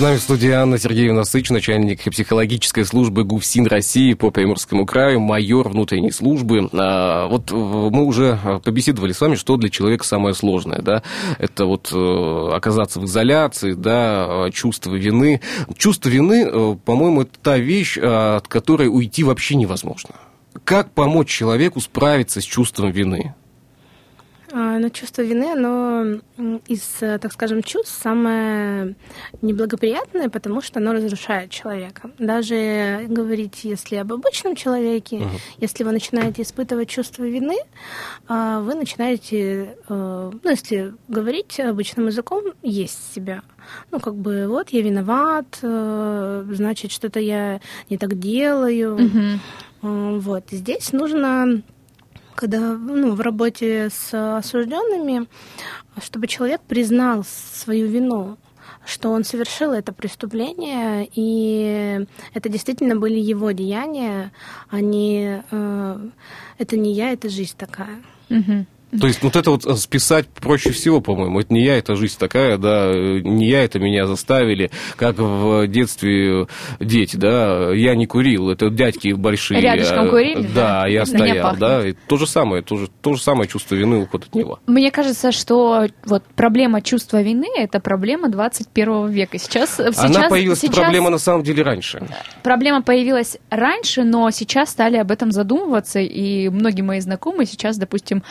нами 0.00 0.16
в 0.16 0.20
студии 0.20 0.50
Анна 0.50 0.78
Сергеевна 0.78 1.24
Сыч, 1.24 1.50
начальник 1.50 2.02
психологической 2.02 2.84
службы 2.84 3.24
ГУФСИН 3.24 3.66
России 3.66 4.14
по 4.14 4.30
Приморскому 4.30 4.86
краю, 4.86 5.20
майор 5.20 5.68
внутренней 5.68 6.10
службы. 6.10 6.68
А, 6.72 7.26
Вот 7.28 7.50
э, 7.50 7.54
мы 7.54 8.04
уже 8.04 8.38
э, 8.42 8.60
побеседовали 8.64 9.12
с 9.12 9.20
вами, 9.20 9.34
что 9.34 9.56
для 9.56 9.68
человека 9.68 10.04
самое 10.04 10.34
сложное, 10.34 10.80
да? 10.80 11.02
Это 11.38 11.66
вот 11.66 11.90
э, 11.92 12.50
оказаться 12.54 13.00
в 13.00 13.04
изоляции, 13.04 13.72
да, 13.72 14.46
э, 14.46 14.50
чувство 14.52 14.94
вины. 14.94 15.40
Чувство 15.76 16.08
вины, 16.08 16.76
по-моему, 16.76 17.22
это 17.22 17.38
та 17.42 17.58
вещь, 17.58 17.98
э, 17.98 18.36
от 18.36 18.48
которой 18.48 18.88
уйти 18.88 19.22
вообще 19.22 19.54
невозможно. 19.56 20.10
Как 20.64 20.92
помочь 20.92 21.28
человеку 21.28 21.80
справиться 21.80 22.40
с 22.40 22.44
чувством 22.44 22.90
вины? 22.90 23.34
А, 24.52 24.78
Но 24.78 24.88
чувство 24.88 25.22
вины, 25.22 25.52
оно 25.52 26.20
из, 26.66 26.82
так 26.98 27.32
скажем, 27.32 27.62
чувств 27.62 28.00
самое 28.02 28.96
неблагоприятное, 29.42 30.28
потому 30.28 30.60
что 30.60 30.80
оно 30.80 30.92
разрушает 30.92 31.50
человека. 31.50 32.10
Даже 32.18 33.06
говорить, 33.08 33.64
если 33.64 33.96
об 33.96 34.12
обычном 34.12 34.54
человеке, 34.56 35.22
если 35.58 35.84
вы 35.84 35.92
начинаете 35.92 36.42
испытывать 36.42 36.88
чувство 36.88 37.24
вины, 37.24 37.58
а, 38.28 38.60
вы 38.60 38.74
начинаете, 38.74 39.76
э, 39.88 40.30
ну, 40.42 40.50
если 40.50 40.94
говорить 41.08 41.60
обычным 41.60 42.06
языком, 42.06 42.44
есть 42.62 43.14
себя. 43.14 43.42
Ну, 43.90 44.00
как 44.00 44.16
бы, 44.16 44.46
вот 44.48 44.70
я 44.70 44.82
виноват, 44.82 45.58
э, 45.62 46.44
значит, 46.50 46.90
что-то 46.90 47.20
я 47.20 47.60
не 47.88 47.98
так 47.98 48.18
делаю. 48.18 48.98
Э, 48.98 49.38
Вот. 49.82 50.44
Здесь 50.50 50.92
нужно 50.92 51.62
когда 52.40 52.58
ну, 52.72 53.14
в 53.14 53.20
работе 53.20 53.90
с 53.90 54.38
осужденными, 54.38 55.26
чтобы 56.02 56.26
человек 56.26 56.62
признал 56.62 57.22
свою 57.22 57.86
вину, 57.86 58.38
что 58.86 59.10
он 59.10 59.24
совершил 59.24 59.72
это 59.72 59.92
преступление, 59.92 61.06
и 61.14 62.06
это 62.32 62.48
действительно 62.48 62.96
были 62.96 63.18
его 63.18 63.50
деяния, 63.50 64.32
а 64.70 64.80
не 64.80 65.44
э, 65.50 66.08
это 66.56 66.76
не 66.78 66.94
я, 66.94 67.12
это 67.12 67.28
жизнь 67.28 67.56
такая. 67.58 68.02
Мгм. 68.30 68.66
То 68.98 69.06
есть 69.06 69.22
вот 69.22 69.36
это 69.36 69.50
вот 69.50 69.64
э, 69.66 69.76
списать 69.76 70.28
проще 70.28 70.72
всего, 70.72 71.00
по-моему. 71.00 71.40
Это 71.40 71.52
не 71.52 71.62
я, 71.62 71.76
это 71.76 71.94
жизнь 71.94 72.16
такая, 72.18 72.58
да, 72.58 72.90
э, 72.90 73.20
не 73.20 73.48
я, 73.48 73.62
это 73.62 73.78
меня 73.78 74.06
заставили, 74.06 74.70
как 74.96 75.18
в 75.18 75.66
детстве 75.68 76.46
дети, 76.80 77.16
да, 77.16 77.72
я 77.72 77.94
не 77.94 78.06
курил, 78.06 78.50
это 78.50 78.68
дядьки 78.70 79.12
большие. 79.12 79.60
Рядышком 79.60 80.06
а, 80.06 80.08
курили, 80.08 80.42
да? 80.42 80.54
Да, 80.54 80.86
я 80.86 81.06
стоял, 81.06 81.56
да, 81.56 81.86
и 81.86 81.94
то 82.06 82.16
же 82.16 82.26
самое, 82.26 82.62
то 82.62 82.78
же, 82.78 82.88
то 83.00 83.14
же 83.14 83.22
самое 83.22 83.48
чувство 83.48 83.76
вины 83.76 83.98
уход 83.98 84.24
от 84.24 84.34
него. 84.34 84.58
Мне 84.66 84.90
кажется, 84.90 85.30
что 85.30 85.86
вот 86.04 86.24
проблема 86.34 86.82
чувства 86.82 87.22
вины– 87.22 87.48
это 87.56 87.80
проблема 87.80 88.28
21 88.28 89.08
века. 89.08 89.38
Сейчас, 89.38 89.78
Она 89.78 89.92
сейчас, 89.92 90.28
появилась, 90.28 90.60
сейчас 90.60 90.74
проблема 90.74 91.10
на 91.10 91.18
самом 91.18 91.44
деле 91.44 91.62
раньше. 91.62 92.02
проблема 92.42 92.82
появилась 92.82 93.38
раньше, 93.50 94.02
но 94.02 94.30
сейчас 94.30 94.70
стали 94.70 94.96
об 94.96 95.10
этом 95.10 95.30
задумываться, 95.30 96.00
и 96.00 96.48
многие 96.48 96.82
мои 96.82 97.00
знакомые 97.00 97.46
сейчас, 97.46 97.78
допустим, 97.78 98.22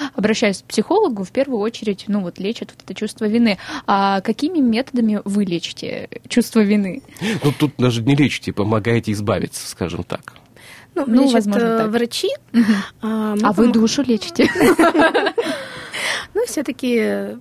обращаясь 0.50 0.64
к 0.64 0.66
психологу, 0.66 1.24
в 1.24 1.32
первую 1.32 1.60
очередь, 1.60 2.06
ну 2.08 2.22
вот 2.22 2.40
лечат 2.40 2.72
вот 2.72 2.84
это 2.84 2.94
чувство 2.94 3.26
вины. 3.26 3.58
А 3.88 4.22
какими 4.22 4.60
методами 4.60 5.22
вы 5.26 5.46
лечите 5.46 6.10
чувство 6.28 6.62
вины? 6.62 7.02
Ну, 7.44 7.52
тут 7.58 7.74
даже 7.78 8.02
не 8.02 8.16
лечите, 8.16 8.52
помогаете 8.54 9.12
избавиться, 9.12 9.68
скажем 9.68 10.04
так. 10.04 10.34
Ну, 10.96 11.04
Ну, 11.08 11.22
лечат, 11.22 11.34
возможно, 11.34 11.66
э, 11.66 11.78
так. 11.78 11.92
врачи. 11.92 12.30
а 13.02 13.36
А 13.42 13.54
вы 13.54 13.72
душу 13.72 14.04
лечите? 14.04 14.50
Ну, 16.36 16.46
все-таки 16.46 17.38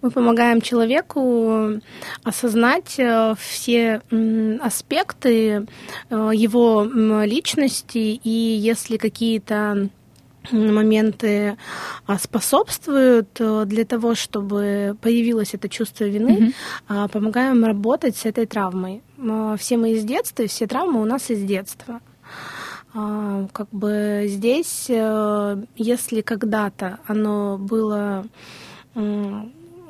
мы 0.00 0.10
помогаем 0.10 0.60
человеку 0.60 1.80
осознать 2.22 2.94
э, 2.98 3.34
все 3.38 4.00
аспекты 4.62 5.66
э, 6.08 6.30
его 6.32 6.84
личности, 7.24 7.98
и 7.98 8.30
если 8.30 8.96
какие-то 8.96 9.90
моменты 10.50 11.56
а, 12.06 12.18
способствуют 12.18 13.28
э, 13.38 13.64
для 13.66 13.84
того, 13.84 14.14
чтобы 14.14 14.96
появилось 15.00 15.54
это 15.54 15.68
чувство 15.68 16.04
вины, 16.04 16.52
а, 16.88 17.08
помогаем 17.08 17.64
работать 17.64 18.16
с 18.16 18.24
этой 18.24 18.46
травмой. 18.46 19.02
Все 19.58 19.76
мы 19.76 19.92
из 19.92 20.04
детства, 20.04 20.42
и 20.42 20.46
все 20.46 20.66
травмы 20.66 21.00
у 21.00 21.04
нас 21.04 21.30
из 21.30 21.42
детства. 21.42 22.00
А, 22.94 23.46
Как 23.52 23.68
бы 23.70 24.24
здесь, 24.26 24.86
э, 24.88 25.64
если 25.76 26.20
когда-то 26.22 26.98
оно 27.06 27.58
было, 27.58 28.24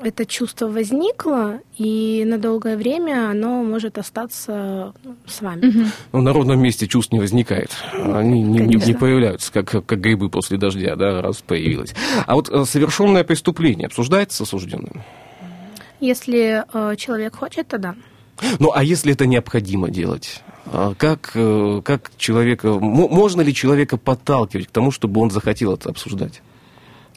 это 0.02 0.26
чувство 0.26 0.68
возникло, 0.68 1.60
и 1.76 2.24
на 2.26 2.38
долгое 2.38 2.76
время 2.76 3.30
оно 3.30 3.62
может 3.64 3.98
остаться 3.98 4.92
ну, 5.04 5.16
с 5.26 5.40
вами. 5.40 5.90
Ну, 6.12 6.20
на 6.22 6.32
ровном 6.32 6.60
месте 6.60 6.86
чувств 6.86 7.12
не 7.12 7.18
возникает. 7.18 7.70
Они 7.92 8.42
не, 8.42 8.60
не- 8.60 8.76
не 8.86 8.94
появляются, 8.94 9.52
как, 9.52 9.70
как, 9.86 10.00
грибы 10.00 10.28
после 10.30 10.56
дождя, 10.58 10.96
да, 10.96 11.20
раз 11.22 11.42
появилось. 11.42 11.94
А 12.26 12.34
вот 12.34 12.48
э, 12.48 12.64
совершенное 12.64 13.24
преступление 13.24 13.86
обсуждается 13.86 14.36
с 14.38 14.40
осужденным? 14.42 15.02
Если 16.00 16.64
э, 16.72 16.96
человек 16.96 17.36
хочет, 17.36 17.68
то 17.68 17.78
да. 17.78 17.94
Ну, 18.60 18.70
а 18.72 18.84
если 18.84 19.12
это 19.14 19.26
необходимо 19.26 19.90
делать? 19.90 20.42
А 20.66 20.94
Как, 20.94 21.32
э, 21.34 21.82
как 21.84 22.12
человека... 22.16 22.68
мо- 22.78 23.08
Можно 23.08 23.40
ли 23.40 23.52
человека 23.52 23.96
подталкивать 23.96 24.68
к 24.68 24.70
тому, 24.70 24.90
чтобы 24.92 25.20
он 25.20 25.30
захотел 25.30 25.74
это 25.74 25.88
обсуждать? 25.90 26.40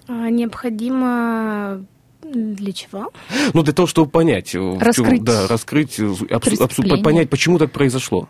А, 0.07 0.29
Необходимо 0.29 1.85
для 2.31 2.71
чего? 2.73 3.11
Ну, 3.53 3.63
для 3.63 3.73
того, 3.73 3.87
чтобы 3.87 4.09
понять... 4.09 4.55
э, 4.55 4.77
Раскрыть 4.79 5.23
да, 5.23 5.47
раскрыть, 5.47 5.99
э, 5.99 6.03
обсу- 6.03 6.39
преступление. 6.39 7.03
понять, 7.03 7.29
почему 7.29 7.57
так 7.59 7.71
произошло. 7.71 8.27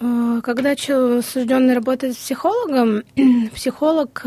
Э, 0.00 0.40
Когда 0.42 0.72
осужденный 0.72 1.74
работает 1.74 2.14
с 2.14 2.18
психологом, 2.18 3.02
психолог 3.54 4.24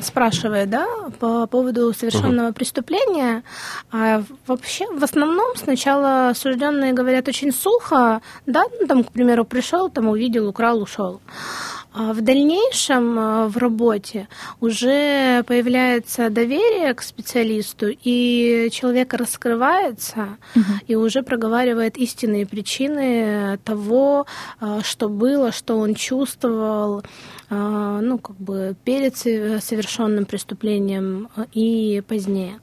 спрашивает, 0.00 0.70
да, 0.70 0.86
по 1.18 1.46
поводу 1.46 1.92
совершенного 1.92 2.52
преступления. 2.52 3.42
А 3.90 4.22
вообще, 4.46 4.86
в 4.92 5.02
основном, 5.02 5.56
сначала 5.56 6.28
осужденные 6.30 6.92
говорят 6.92 7.28
очень 7.28 7.52
сухо, 7.52 8.20
да, 8.46 8.64
ну, 8.80 8.86
там, 8.86 9.04
к 9.04 9.12
примеру, 9.12 9.44
пришел, 9.44 9.88
там 9.90 10.08
увидел, 10.08 10.48
украл, 10.48 10.82
ушел. 10.82 11.20
А 11.98 12.12
в 12.12 12.20
дальнейшем 12.20 13.18
э, 13.18 13.46
в 13.48 13.56
работе 13.56 14.28
уже 14.60 15.42
появляется 15.44 16.28
доверие 16.28 16.92
к 16.92 17.00
специалисту, 17.02 17.86
и 17.88 18.68
человек 18.70 19.14
раскрывается 19.14 20.36
и 20.86 20.94
уже 20.94 21.22
проговаривает 21.22 21.96
истинные 21.96 22.44
причины 22.44 23.58
того, 23.64 24.26
э, 24.60 24.80
что 24.82 25.08
было, 25.08 25.52
что 25.52 25.78
он 25.78 25.94
чувствовал, 25.94 27.02
ну, 27.48 28.18
как 28.18 28.36
бы 28.36 28.74
перед 28.84 29.16
со- 29.16 29.60
совершенным 29.60 30.24
преступлением 30.26 31.28
и 31.54 32.02
позднее. 32.08 32.58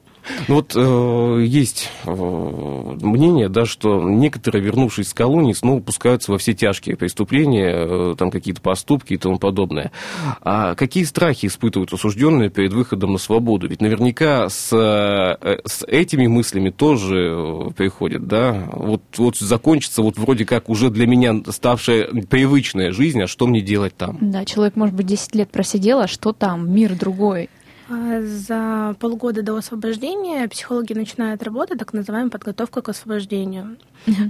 Ну 0.48 0.56
вот 0.56 0.72
э, 0.74 1.44
есть 1.44 1.90
э, 2.04 2.10
мнение, 2.10 3.48
да, 3.48 3.66
что 3.66 4.02
некоторые, 4.02 4.62
вернувшись 4.62 5.08
с 5.08 5.14
колонии, 5.14 5.52
снова 5.52 5.80
пускаются 5.80 6.32
во 6.32 6.38
все 6.38 6.54
тяжкие 6.54 6.96
преступления, 6.96 7.72
э, 7.74 8.14
там 8.18 8.30
какие-то 8.30 8.60
поступки 8.60 9.14
и 9.14 9.16
тому 9.18 9.38
подобное. 9.38 9.92
А 10.40 10.74
какие 10.74 11.04
страхи 11.04 11.46
испытывают 11.46 11.92
осужденные 11.92 12.50
перед 12.50 12.72
выходом 12.72 13.12
на 13.12 13.18
свободу? 13.18 13.68
Ведь 13.68 13.80
наверняка 13.80 14.48
с, 14.48 14.72
э, 14.72 15.58
с 15.66 15.84
этими 15.86 16.26
мыслями 16.26 16.70
тоже 16.70 17.28
э, 17.30 17.70
приходят, 17.76 18.26
да? 18.26 18.68
Вот, 18.72 19.02
вот 19.18 19.36
закончится 19.36 20.02
вот 20.02 20.16
вроде 20.16 20.44
как 20.44 20.68
уже 20.68 20.90
для 20.90 21.06
меня 21.06 21.34
ставшая 21.50 22.06
привычная 22.28 22.92
жизнь, 22.92 23.22
а 23.22 23.26
что 23.26 23.46
мне 23.46 23.60
делать 23.60 23.96
там? 23.96 24.18
Да, 24.20 24.44
человек, 24.44 24.76
может 24.76 24.94
быть, 24.94 25.06
10 25.06 25.34
лет 25.34 25.50
просидел, 25.50 26.00
а 26.00 26.06
что 26.06 26.32
там? 26.32 26.72
Мир 26.72 26.94
другой. 26.94 27.48
А 27.88 28.22
За 28.22 28.96
полгода 28.98 29.42
до 29.42 29.56
освобождения 29.56 30.48
психологи 30.48 30.94
начинают 30.94 31.42
работу, 31.42 31.76
так 31.76 31.92
называемая 31.92 32.30
подготовка 32.30 32.80
к 32.80 32.88
освобождению. 32.88 33.76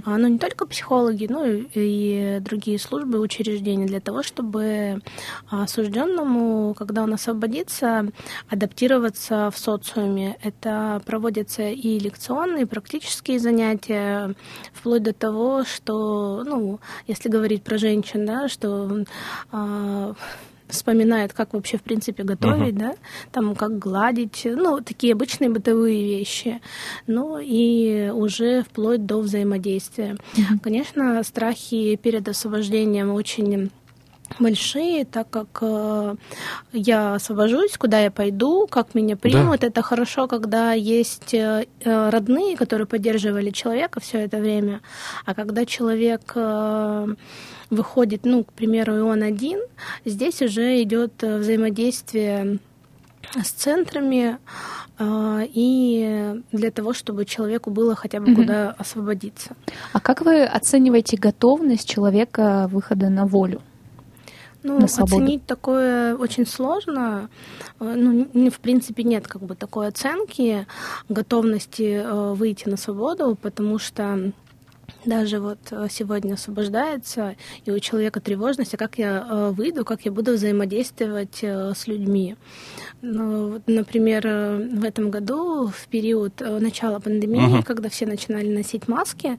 А, 0.05 0.17
Ну, 0.17 0.27
не 0.27 0.37
только 0.39 0.65
психологи, 0.65 1.27
но 1.29 1.45
и- 1.45 2.39
другие 2.41 2.77
службы, 2.79 3.19
учреждения, 3.19 3.85
для 3.85 3.99
того, 4.01 4.23
чтобы 4.23 5.01
осужденному, 5.49 6.73
когда 6.77 7.03
он 7.03 7.13
освободится, 7.13 8.07
адаптироваться 8.49 9.49
в 9.53 9.57
социуме. 9.57 10.37
Это 10.43 11.01
проводятся 11.05 11.69
и 11.69 11.97
лекционные, 11.99 12.63
и 12.63 12.65
практические 12.65 13.39
занятия, 13.39 14.33
вплоть 14.73 15.03
до 15.03 15.13
того, 15.13 15.63
что, 15.63 16.43
ну, 16.45 16.79
если 17.07 17.29
говорить 17.29 17.63
про 17.63 17.77
женщин, 17.77 18.25
да, 18.25 18.49
что 18.49 19.03
а, 19.51 20.13
вспоминает, 20.67 21.33
как 21.33 21.53
вообще, 21.53 21.77
в 21.77 21.83
принципе, 21.83 22.23
готовить, 22.23 22.75
да, 22.75 22.95
там, 23.31 23.55
как 23.55 23.77
гладить, 23.77 24.41
ну, 24.45 24.81
такие 24.81 25.13
обычные 25.13 25.49
бытовые 25.49 26.03
вещи, 26.03 26.61
ну, 27.07 27.37
и 27.41 28.09
уже 28.09 28.63
вплоть 28.63 29.05
до 29.05 29.19
взаимодействия. 29.19 30.17
Конечно, 30.63 31.21
страхи 31.23 31.95
перед 31.95 32.27
освобождением 32.27 33.11
очень 33.11 33.71
большие, 34.39 35.05
так 35.05 35.29
как 35.29 35.59
э, 35.61 36.15
я 36.73 37.15
освобожусь, 37.15 37.77
куда 37.77 37.99
я 37.99 38.11
пойду, 38.11 38.67
как 38.67 38.95
меня 38.95 39.15
примут. 39.15 39.63
Это 39.63 39.81
хорошо, 39.81 40.27
когда 40.27 40.73
есть 40.73 41.33
э, 41.33 41.67
э, 41.79 42.09
родные, 42.09 42.57
которые 42.57 42.87
поддерживали 42.87 43.51
человека 43.51 43.99
все 43.99 44.19
это 44.19 44.37
время. 44.37 44.81
А 45.25 45.33
когда 45.35 45.65
человек 45.65 46.33
э, 46.35 47.07
выходит, 47.75 48.21
ну, 48.25 48.43
к 48.43 48.51
примеру, 48.53 48.95
и 48.97 49.01
он 49.01 49.21
один, 49.23 49.59
здесь 50.05 50.41
уже 50.41 50.81
идет 50.81 51.23
э, 51.23 51.37
взаимодействие 51.37 52.59
с 53.43 53.49
центрами 53.51 54.37
э, 54.99 55.47
и 55.53 56.41
для 56.51 56.71
того, 56.71 56.93
чтобы 56.93 57.25
человеку 57.25 57.69
было 57.71 57.95
хотя 57.95 58.19
бы 58.19 58.27
Мгм. 58.27 58.35
куда 58.35 58.69
освободиться. 58.77 59.55
А 59.93 59.99
как 59.99 60.21
вы 60.21 60.43
оцениваете 60.45 61.17
готовность 61.17 61.87
человека 61.89 62.67
выхода 62.71 63.09
на 63.09 63.25
волю? 63.25 63.61
Ну, 64.63 64.79
на 64.79 64.87
свободу? 64.87 65.17
оценить 65.23 65.45
такое 65.45 66.15
очень 66.15 66.45
сложно. 66.47 67.29
Э, 67.79 67.93
Ну, 67.95 68.49
в 68.49 68.59
принципе, 68.59 69.03
нет 69.03 69.27
как 69.27 69.41
бы 69.43 69.55
такой 69.55 69.87
оценки 69.87 70.65
готовности 71.09 72.01
э, 72.03 72.33
выйти 72.33 72.69
на 72.69 72.77
свободу, 72.77 73.35
потому 73.41 73.79
что 73.79 74.31
даже 75.05 75.39
вот 75.39 75.59
э, 75.71 75.87
сегодня 75.89 76.33
освобождается, 76.33 77.35
и 77.65 77.71
у 77.71 77.79
человека 77.79 78.19
тревожность, 78.19 78.73
а 78.73 78.77
как 78.77 78.97
я 78.97 79.25
э, 79.29 79.51
выйду, 79.51 79.85
как 79.85 80.05
я 80.05 80.11
буду 80.11 80.33
взаимодействовать 80.33 81.39
э, 81.41 81.73
с 81.75 81.87
людьми. 81.87 82.35
Ну, 83.01 83.49
вот, 83.49 83.63
например, 83.67 84.21
в 84.23 84.83
этом 84.83 85.11
году, 85.11 85.67
в 85.67 85.87
период 85.87 86.39
начала 86.39 86.99
пандемии, 86.99 87.61
когда 87.61 87.89
все 87.89 88.05
начинали 88.05 88.47
носить 88.47 88.87
маски, 88.87 89.37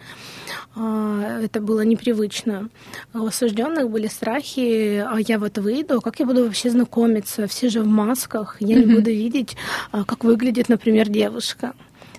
э, 0.76 1.40
это 1.44 1.61
было 1.61 1.81
непривычно. 1.81 2.68
У 3.14 3.26
осужденных 3.26 3.90
были 3.90 4.07
страхи, 4.07 5.05
а 5.07 5.18
я 5.18 5.38
вот 5.38 5.59
выйду, 5.59 6.00
как 6.00 6.20
я 6.20 6.26
буду 6.26 6.44
вообще 6.44 6.70
знакомиться, 6.70 7.46
все 7.46 7.68
же 7.68 7.83
в 7.83 7.87
масках, 7.87 8.57
я 8.61 8.76
не 8.76 8.87
буду 8.87 9.11
видеть, 9.11 9.57
а, 9.92 10.05
как 10.05 10.24
выглядит, 10.24 10.68
например, 10.68 11.09
девушка. 11.09 11.74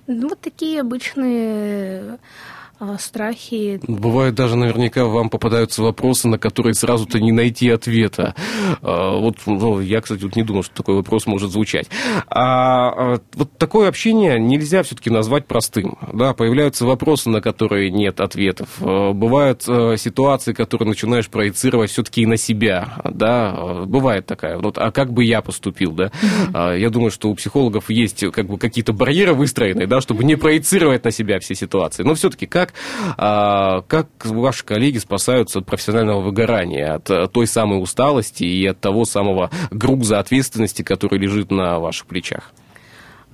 Ну, 0.07 0.29
Вот 0.29 0.39
такие 0.39 0.81
обычные 0.81 2.01
а, 2.13 2.17
страхи. 3.00 3.80
Бывает 3.88 4.36
даже 4.36 4.56
наверняка 4.56 5.06
вам 5.06 5.30
попадаются 5.30 5.82
вопросы, 5.84 6.28
на 6.28 6.38
которые 6.38 6.74
сразу-то 6.74 7.20
не 7.20 7.32
найти 7.32 7.70
ответа. 7.70 8.36
А, 8.82 9.18
Вот, 9.18 9.38
ну, 9.46 9.80
я, 9.82 10.02
кстати, 10.02 10.24
вот 10.24 10.36
не 10.36 10.44
думал, 10.44 10.63
что 10.63 10.74
такой 10.76 10.96
вопрос 10.96 11.26
может 11.28 11.52
звучать. 11.52 11.88
А, 12.28 12.90
а, 13.16 13.20
вот 13.34 13.52
такое 13.58 13.90
общение 13.90 14.40
нельзя 14.40 14.84
все-таки 14.84 15.10
назвать 15.10 15.46
простым. 15.48 15.98
Да, 16.13 16.34
появляются 16.34 16.86
вопросы, 16.86 17.30
на 17.30 17.42
которые 17.42 17.90
нет 17.92 18.20
ответов. 18.22 18.70
А, 18.82 19.13
Бывают 19.13 19.63
а, 19.68 19.96
ситуации, 19.98 20.54
которые 20.54 20.88
начинаешь 20.90 21.30
проецировать 21.30 21.92
все-таки 21.92 22.22
и 22.22 22.26
на 22.26 22.38
себя. 22.38 23.00
Да, 23.04 23.54
А, 23.58 23.86
бывает 23.86 24.26
такая. 24.26 24.58
Вот, 24.60 24.78
а 24.78 24.92
как 24.92 25.12
бы 25.13 25.24
я 25.24 25.42
поступил, 25.42 25.92
да? 25.94 26.12
А, 26.54 26.74
Я 26.76 26.90
думаю, 26.90 27.12
что 27.12 27.30
у 27.30 27.36
психологов 27.36 27.90
есть 27.90 28.24
как 28.32 28.48
бы 28.48 28.58
какие-то 28.58 28.94
барьеры 28.94 29.34
выстроенные, 29.34 29.88
да, 29.88 30.02
чтобы 30.02 30.24
не 30.24 30.36
проецировать 30.36 31.04
на 31.04 31.12
себя 31.12 31.40
все 31.40 31.56
ситуации. 31.56 32.04
Но 32.04 32.13
все-таки 32.16 32.46
как, 32.46 32.66
а, 33.17 33.82
как 33.88 34.08
ваши 34.25 34.63
коллеги 34.63 34.97
спасаются 34.97 35.60
от 35.60 35.65
профессионального 35.65 36.21
выгорания, 36.21 36.95
от 36.95 37.10
э, 37.10 37.27
той 37.27 37.47
самой 37.47 37.82
усталости 37.82 38.43
и 38.43 38.65
от 38.65 38.80
того 38.80 39.06
самого 39.06 39.49
груза 39.71 40.19
ответственности, 40.19 40.82
который 40.82 41.19
лежит 41.19 41.51
на 41.51 41.80
ваших 41.80 42.08
плечах? 42.08 42.51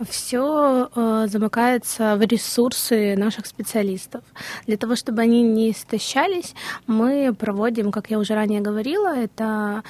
Все 0.09 0.89
замыкается 1.27 2.15
в 2.15 2.21
ресурсы 2.21 3.15
наших 3.15 3.45
специалистов. 3.45 4.23
Для 4.65 4.75
того, 4.75 4.95
чтобы 4.95 5.21
они 5.21 5.43
не 5.43 5.71
истощались, 5.71 6.55
мы 6.87 7.33
проводим, 7.33 7.91
как 7.91 8.09
я 8.09 8.17
уже 8.17 8.33
ранее 8.33 8.59
говорила, 8.59 9.15
это 9.15 9.83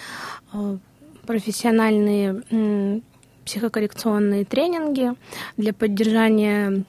э, 0.51 0.77
профессиональные 1.25 2.43
м, 2.51 3.01
психокоррекционные 3.45 4.45
тренинги 4.45 5.13
для 5.57 5.73
поддержания 5.73 6.83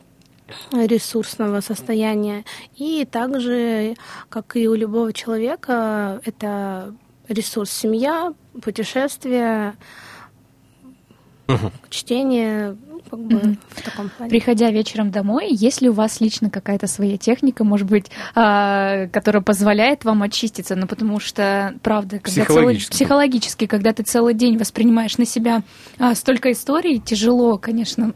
ресурсного 0.72 1.60
состояния. 1.60 2.44
И 2.76 3.06
также, 3.10 3.96
как 4.28 4.56
и 4.56 4.68
у 4.68 4.74
любого 4.74 5.12
человека, 5.12 6.20
это 6.24 6.94
ресурс 7.28 7.70
семья, 7.70 8.34
путешествия, 8.62 9.74
чтение, 11.90 12.76
ну, 12.88 13.00
как 13.10 13.20
бы 13.20 13.56
в 13.70 13.82
таком 13.82 14.08
плане. 14.08 14.30
Приходя 14.30 14.70
вечером 14.70 15.10
домой, 15.10 15.48
есть 15.50 15.82
ли 15.82 15.88
у 15.88 15.92
вас 15.92 16.20
лично 16.20 16.50
какая-то 16.50 16.86
своя 16.86 17.18
техника, 17.18 17.64
может 17.64 17.88
быть, 17.88 18.06
а, 18.34 19.08
которая 19.08 19.42
позволяет 19.42 20.04
вам 20.04 20.22
очиститься? 20.22 20.74
Ну, 20.74 20.86
потому 20.86 21.20
что, 21.20 21.74
правда, 21.82 22.18
когда 22.18 22.30
целый, 22.30 22.46
Психологически. 22.46 22.92
психологически, 22.92 23.66
когда 23.66 23.92
ты 23.92 24.02
целый 24.02 24.34
день 24.34 24.56
воспринимаешь 24.56 25.18
на 25.18 25.26
себя 25.26 25.62
а, 25.98 26.14
столько 26.14 26.52
историй, 26.52 26.98
тяжело, 26.98 27.58
конечно. 27.58 28.14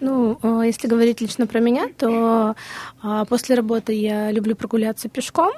Ну, 0.00 0.38
э, 0.42 0.62
если 0.64 0.88
говорить 0.88 1.20
лично 1.20 1.46
про 1.46 1.60
меня, 1.60 1.88
то 1.96 2.54
а, 3.02 3.24
после 3.26 3.54
работы 3.54 3.92
я 3.92 4.32
люблю 4.32 4.56
прогуляться 4.56 5.08
пешком 5.08 5.52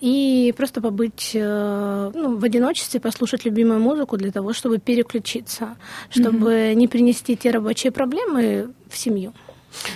и 0.00 0.54
просто 0.56 0.80
побыть 0.80 1.32
э, 1.34 2.10
ну, 2.14 2.36
в 2.36 2.44
одиночестве, 2.44 3.00
послушать 3.00 3.44
любимую 3.44 3.80
музыку 3.80 4.16
для 4.16 4.30
того, 4.30 4.52
чтобы 4.52 4.78
переключиться, 4.78 5.76
чтобы 6.10 6.74
не 6.76 6.86
принести 6.86 7.36
те 7.36 7.50
рабочие 7.50 7.90
проблемы 7.90 8.70
в 8.88 8.96
семью. 8.96 9.32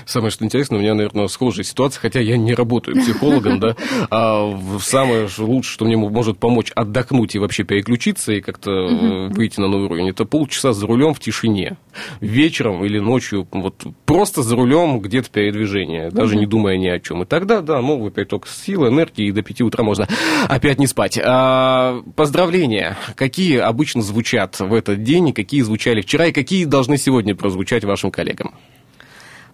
Самое 0.04 0.30
что 0.30 0.44
интересно, 0.44 0.76
у 0.76 0.80
меня, 0.80 0.94
наверное, 0.94 1.28
схожая 1.28 1.64
ситуация, 1.64 2.00
хотя 2.00 2.20
я 2.20 2.36
не 2.36 2.54
работаю 2.54 2.96
психологом, 2.96 3.60
да, 3.60 3.76
а 4.10 4.58
самое 4.80 5.28
лучшее, 5.38 5.72
что 5.72 5.84
мне 5.84 5.96
может 5.96 6.38
помочь 6.38 6.70
отдохнуть 6.74 7.34
и 7.34 7.38
вообще 7.38 7.64
переключиться 7.64 8.32
и 8.32 8.40
как-то 8.40 8.70
э, 8.70 9.28
выйти 9.28 9.60
на 9.60 9.68
новый 9.68 9.86
уровень, 9.86 10.10
это 10.10 10.24
полчаса 10.24 10.72
за 10.72 10.86
рулем 10.86 11.14
в 11.14 11.20
тишине. 11.20 11.76
Вечером 12.20 12.84
или 12.84 12.98
ночью, 12.98 13.46
вот 13.50 13.84
просто 14.04 14.42
за 14.42 14.54
рулем 14.56 15.00
где-то 15.00 15.30
передвижение, 15.30 16.10
даже 16.10 16.36
не 16.36 16.46
думая 16.46 16.76
ни 16.76 16.86
о 16.86 17.00
чем. 17.00 17.22
И 17.22 17.26
тогда, 17.26 17.60
да, 17.60 17.80
новый 17.80 18.10
приток 18.10 18.46
сил, 18.46 18.86
энергии, 18.88 19.26
и 19.26 19.32
до 19.32 19.42
5 19.42 19.62
утра 19.62 19.82
можно 19.82 20.08
опять 20.48 20.78
не 20.78 20.86
спать. 20.86 21.18
А, 21.22 22.02
поздравления. 22.14 22.96
Какие 23.14 23.58
обычно 23.58 24.02
звучат 24.02 24.60
в 24.60 24.72
этот 24.72 25.02
день, 25.02 25.28
и 25.28 25.32
какие 25.32 25.62
звучали 25.62 26.00
вчера, 26.00 26.26
и 26.26 26.32
какие 26.32 26.64
должны 26.64 26.98
сегодня 26.98 27.34
прозвучать 27.34 27.84
вашим 27.84 28.10
коллегам? 28.10 28.54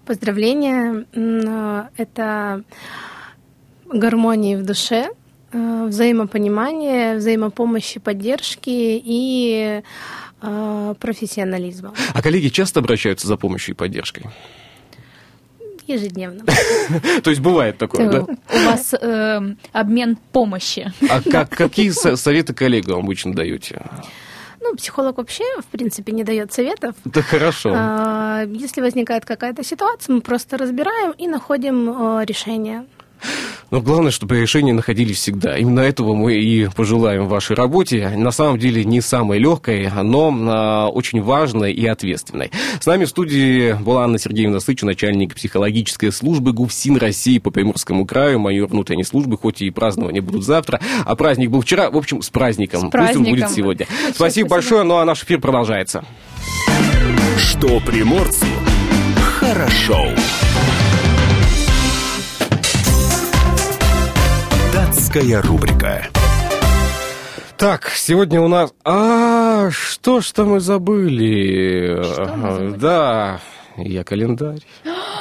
Поздравления 0.05 1.07
это 1.97 2.63
гармонии 3.87 4.57
в 4.57 4.65
душе, 4.65 5.11
э, 5.53 5.85
взаимопонимание, 5.87 7.17
взаимопомощи, 7.17 8.01
поддержки 8.01 8.71
и 9.05 9.83
э, 10.41 10.95
профессионализма 10.99 11.93
А 12.15 12.23
коллеги 12.23 12.49
часто 12.49 12.81
обращаются 12.81 13.27
за 13.27 13.37
помощью 13.37 13.75
и 13.75 13.77
поддержкой? 13.77 14.25
ежедневно. 15.85 16.45
То 17.25 17.31
есть 17.31 17.43
бывает 17.43 17.77
такое, 17.77 18.09
да? 18.09 18.21
У 18.23 18.67
вас 18.67 18.95
э, 18.95 19.41
обмен 19.73 20.17
помощи. 20.31 20.93
А 21.11 21.21
как, 21.21 21.51
какие 21.51 21.91
со- 21.91 22.17
советы 22.17 22.55
коллегам 22.55 23.01
обычно 23.01 23.35
даете? 23.35 23.83
Ну, 24.73 24.77
психолог 24.77 25.19
вообще, 25.19 25.45
в 25.61 25.67
принципе, 25.67 26.13
не 26.13 26.25
дает 26.25 26.51
советов. 26.51 26.95
Да 27.05 27.21
хорошо. 27.21 27.75
А, 27.77 28.45
Если 28.47 28.81
возникает 28.81 29.27
какая-то 29.27 29.63
ситуация, 29.63 30.15
мы 30.15 30.23
просто 30.23 30.57
разбираем 30.57 31.11
и 31.11 31.29
находим 31.29 31.91
э, 31.91 32.25
решение. 32.25 32.87
Но 33.71 33.81
главное, 33.81 34.11
чтобы 34.11 34.39
решения 34.39 34.75
находились 34.75 35.17
всегда. 35.17 35.57
Именно 35.57 35.81
этого 35.81 36.15
мы 36.15 36.35
и 36.35 36.69
пожелаем 36.69 37.27
вашей 37.27 37.57
работе. 37.57 38.13
На 38.17 38.31
самом 38.31 38.59
деле 38.59 38.85
не 38.85 39.01
самой 39.01 39.39
легкой, 39.39 39.91
но 40.03 40.31
а, 40.31 40.89
очень 40.89 41.23
важной 41.23 41.73
и 41.73 41.87
ответственной. 41.87 42.51
С 42.81 42.85
нами 42.85 43.07
в 43.07 43.09
студии 43.09 43.73
была 43.73 44.05
Анна 44.05 44.19
Сергеевна 44.19 44.61
Сыча, 44.61 44.85
начальник 44.85 45.35
психологической 45.35 46.13
службы 46.13 46.53
ГУФСИН 46.53 46.99
России 46.99 47.39
по 47.39 47.51
Приморскому 47.51 48.05
краю, 48.05 48.39
майор 48.41 48.69
внутренней 48.69 49.05
службы, 49.05 49.39
хоть 49.39 49.63
и 49.63 49.71
празднования 49.71 50.21
будут 50.21 50.45
завтра, 50.45 50.81
а 51.07 51.17
праздник 51.17 51.51
был 51.51 51.63
вчера. 51.63 51.91
В 51.91 51.97
общем, 51.97 52.21
с 52.21 52.29
праздником. 52.29 52.81
С 52.81 52.83
Пусть 52.83 52.95
он 52.95 53.01
праздником. 53.01 53.31
будет 53.31 53.51
сегодня. 53.51 53.87
спасибо, 53.87 54.15
спасибо. 54.15 54.49
большое, 54.51 54.83
ну 54.83 54.97
а 54.97 55.05
наш 55.07 55.23
эфир 55.23 55.41
продолжается. 55.41 56.05
Что 57.39 57.81
приморцу 57.81 58.47
хорошо. 59.43 60.07
Датская 65.13 65.43
рубрика. 65.43 66.07
Так, 67.59 67.91
сегодня 67.95 68.41
у 68.41 68.49
нас... 68.49 68.73
А, 68.83 69.69
что 69.71 70.23
ж-то 70.23 70.47
мы 70.47 70.59
забыли? 70.59 72.03
Что 72.03 72.35
мы 72.35 72.53
забыли? 72.53 72.77
Да, 72.79 73.41
я 73.77 74.05
календарь 74.05 74.61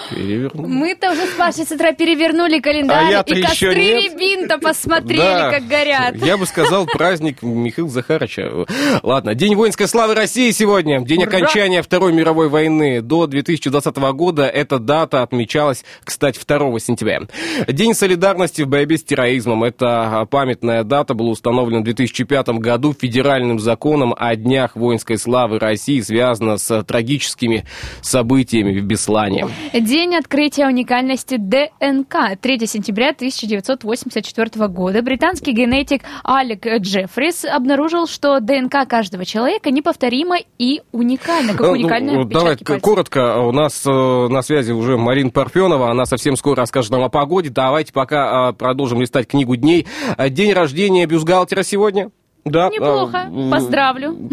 переверну. 0.10 0.68
Мы-то 0.68 1.12
уже 1.12 1.26
с 1.26 1.34
Пашей 1.38 1.66
с 1.66 1.72
утра 1.72 1.94
перевернули 1.94 2.58
А 2.58 2.62
календарь, 2.62 3.12
я-то 3.12 3.34
и 3.34 3.42
костры 3.42 3.76
нет. 3.76 4.14
рябин-то 4.14 4.58
посмотрели, 4.58 5.18
Да, 5.20 5.52
как 5.52 5.68
горят. 5.68 6.16
Я 6.18 6.38
бы 6.38 6.46
сказал, 6.46 6.86
праздник 6.86 7.42
Михаила 7.42 7.90
Захарыча. 7.90 8.66
Ладно, 9.04 9.36
День 9.36 9.56
воинской 9.56 9.88
славы 9.88 10.16
России 10.16 10.52
сегодня, 10.52 11.00
день 11.02 11.24
Ура! 11.24 11.30
окончания 11.30 11.82
Второй 11.82 12.14
мировой 12.14 12.50
войны. 12.50 13.02
До 13.02 13.26
2020 13.28 13.96
года 14.14 14.48
эта 14.48 14.80
дата 14.80 15.24
отмечалась, 15.24 15.84
кстати, 16.04 16.40
2 16.46 16.80
сентября. 16.80 17.22
День 17.68 17.94
солидарности 17.94 18.64
в 18.64 18.68
борьбе 18.68 18.98
с 18.98 19.04
терроризмом. 19.04 19.64
Эта 19.64 20.28
памятная 20.30 20.84
дата 20.84 21.14
была 21.14 21.30
установлена 21.32 21.82
в 21.82 21.86
2005 21.86 22.50
году 22.60 22.94
федеральным 23.00 23.60
законом 23.60 24.14
о 24.18 24.36
Днях 24.36 24.76
воинской 24.76 25.18
славы 25.18 25.60
России, 25.60 26.02
связана 26.02 26.58
с 26.58 26.84
трагическими 26.84 27.66
событиями 28.02 28.42
в 28.60 28.82
Беслане. 28.84 29.48
День 29.74 30.16
открытия 30.16 30.68
уникальности 30.68 31.38
ДНК. 31.38 32.38
3 32.40 32.68
сентября 32.68 33.10
1984 33.12 34.68
года 34.68 35.02
британский 35.02 35.52
генетик 35.52 36.02
Алек 36.24 36.66
Джеффрис 36.66 37.46
обнаружил, 37.46 38.08
что 38.08 38.40
ДНК 38.40 38.88
каждого 38.88 39.26
человека 39.26 39.72
неповторима 39.72 40.38
и 40.58 40.82
уникальна, 40.92 41.54
как 41.54 41.62
Ну, 41.62 41.72
уникальные 41.74 42.18
ну, 42.18 42.24
Давай 42.26 42.58
пальцев. 42.58 42.82
коротко. 42.82 43.40
У 43.42 43.52
нас 43.52 43.86
э, 43.86 43.90
на 43.90 44.42
связи 44.42 44.72
уже 44.72 44.98
Марина 44.98 45.30
Парфенова. 45.30 45.90
Она 45.90 46.06
совсем 46.06 46.36
скоро 46.36 46.58
расскажет 46.58 46.92
нам 46.92 47.04
о 47.04 47.10
погоде. 47.10 47.50
Давайте 47.50 47.94
пока 47.94 48.50
э, 48.50 48.54
продолжим 48.54 49.00
листать 49.02 49.28
книгу 49.28 49.56
дней. 49.56 49.88
Э, 50.18 50.30
День 50.30 50.54
рождения 50.54 51.06
бюстгальтера 51.06 51.64
сегодня. 51.64 52.12
Да. 52.46 52.70
Неплохо, 52.70 53.30
поздравлю. 53.52 54.30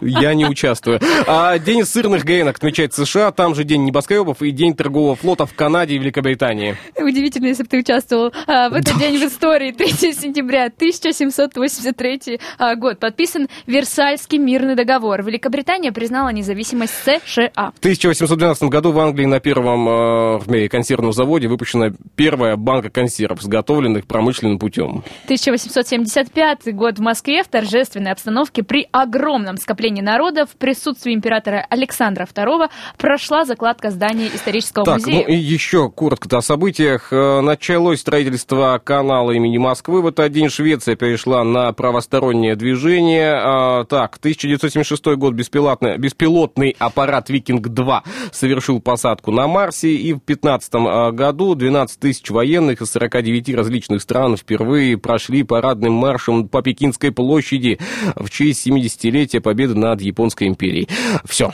Я 0.00 0.34
не 0.34 0.46
участвую. 0.46 1.00
А 1.26 1.58
День 1.58 1.84
сырных 1.84 2.24
гренок 2.24 2.56
отмечается 2.56 3.04
в 3.04 3.08
США, 3.08 3.32
там 3.32 3.54
же 3.54 3.64
День 3.64 3.84
небоскребов 3.84 4.42
и 4.42 4.50
День 4.50 4.74
торгового 4.74 5.16
флота 5.16 5.46
в 5.46 5.54
Канаде 5.54 5.94
и 5.94 5.98
Великобритании. 5.98 6.76
Удивительно, 6.96 7.46
если 7.46 7.62
бы 7.62 7.68
ты 7.68 7.78
участвовал 7.78 8.32
а, 8.46 8.68
в 8.68 8.74
этот 8.74 8.98
день 8.98 9.18
в 9.18 9.24
истории. 9.24 9.72
3 9.72 9.88
сентября 10.12 10.66
1783 10.66 12.40
а, 12.58 12.74
год. 12.76 12.98
Подписан 12.98 13.48
Версальский 13.66 14.38
мирный 14.38 14.74
договор. 14.74 15.22
Великобритания 15.22 15.92
признала 15.92 16.30
независимость 16.30 16.94
США. 17.04 17.72
В 17.74 17.78
1812 17.78 18.64
году 18.64 18.92
в 18.92 18.98
Англии 18.98 19.26
на 19.26 19.40
первом 19.40 19.88
э, 19.88 20.38
в 20.38 20.50
мире 20.50 20.68
консервном 20.68 21.12
заводе 21.12 21.48
выпущена 21.48 21.92
первая 22.16 22.56
банка 22.56 22.90
консервов, 22.90 23.42
изготовленных 23.42 24.06
промышленным 24.06 24.58
путем. 24.58 25.04
1875 25.24 26.74
год 26.74 26.98
в 26.98 27.02
Москве 27.02 27.42
в 27.42 27.48
торжественной 27.48 28.12
обстановке 28.12 28.62
при 28.62 28.88
огромном 28.92 29.11
скоплении 29.58 30.02
народа 30.02 30.46
в 30.46 30.50
присутствии 30.56 31.14
императора 31.14 31.66
Александра 31.70 32.24
II 32.24 32.68
прошла 32.98 33.44
закладка 33.44 33.90
здания 33.90 34.28
исторического 34.28 34.84
Так, 34.84 34.98
музея. 34.98 35.24
ну 35.26 35.32
и 35.34 35.36
еще 35.36 35.90
коротко 35.90 36.38
о 36.38 36.42
событиях. 36.42 37.12
Э, 37.12 37.40
Началось 37.40 38.00
строительство 38.00 38.80
канала 38.82 39.32
имени 39.32 39.58
Москвы. 39.58 40.02
В 40.02 40.06
этот 40.06 40.32
день 40.32 40.48
Швеция 40.48 40.96
перешла 40.96 41.44
на 41.44 41.72
правостороннее 41.72 42.56
движение. 42.56 43.32
А, 43.34 43.84
Так, 43.84 44.16
1976 44.18 45.16
год 45.16 45.34
беспилотный, 45.34 45.98
беспилотный 45.98 46.74
аппарат 46.78 47.28
«Викинг-2» 47.30 48.00
совершил 48.32 48.80
посадку 48.80 49.30
на 49.30 49.46
Марсе. 49.46 49.90
И 49.94 50.12
в 50.12 50.24
2015 50.24 51.12
году 51.12 51.54
12 51.54 52.00
тысяч 52.00 52.30
военных 52.30 52.80
из 52.80 52.90
49 52.90 53.54
различных 53.54 54.02
стран 54.02 54.36
впервые 54.36 54.96
прошли 54.98 55.42
парадным 55.42 55.92
маршем 55.92 56.48
по 56.48 56.62
Пекинской 56.62 57.12
площади 57.12 57.78
в 58.16 58.30
честь 58.30 58.62
70-летия 59.02 59.40
победы 59.40 59.74
над 59.74 60.00
Японской 60.00 60.48
империей. 60.48 60.88
Все. 61.24 61.52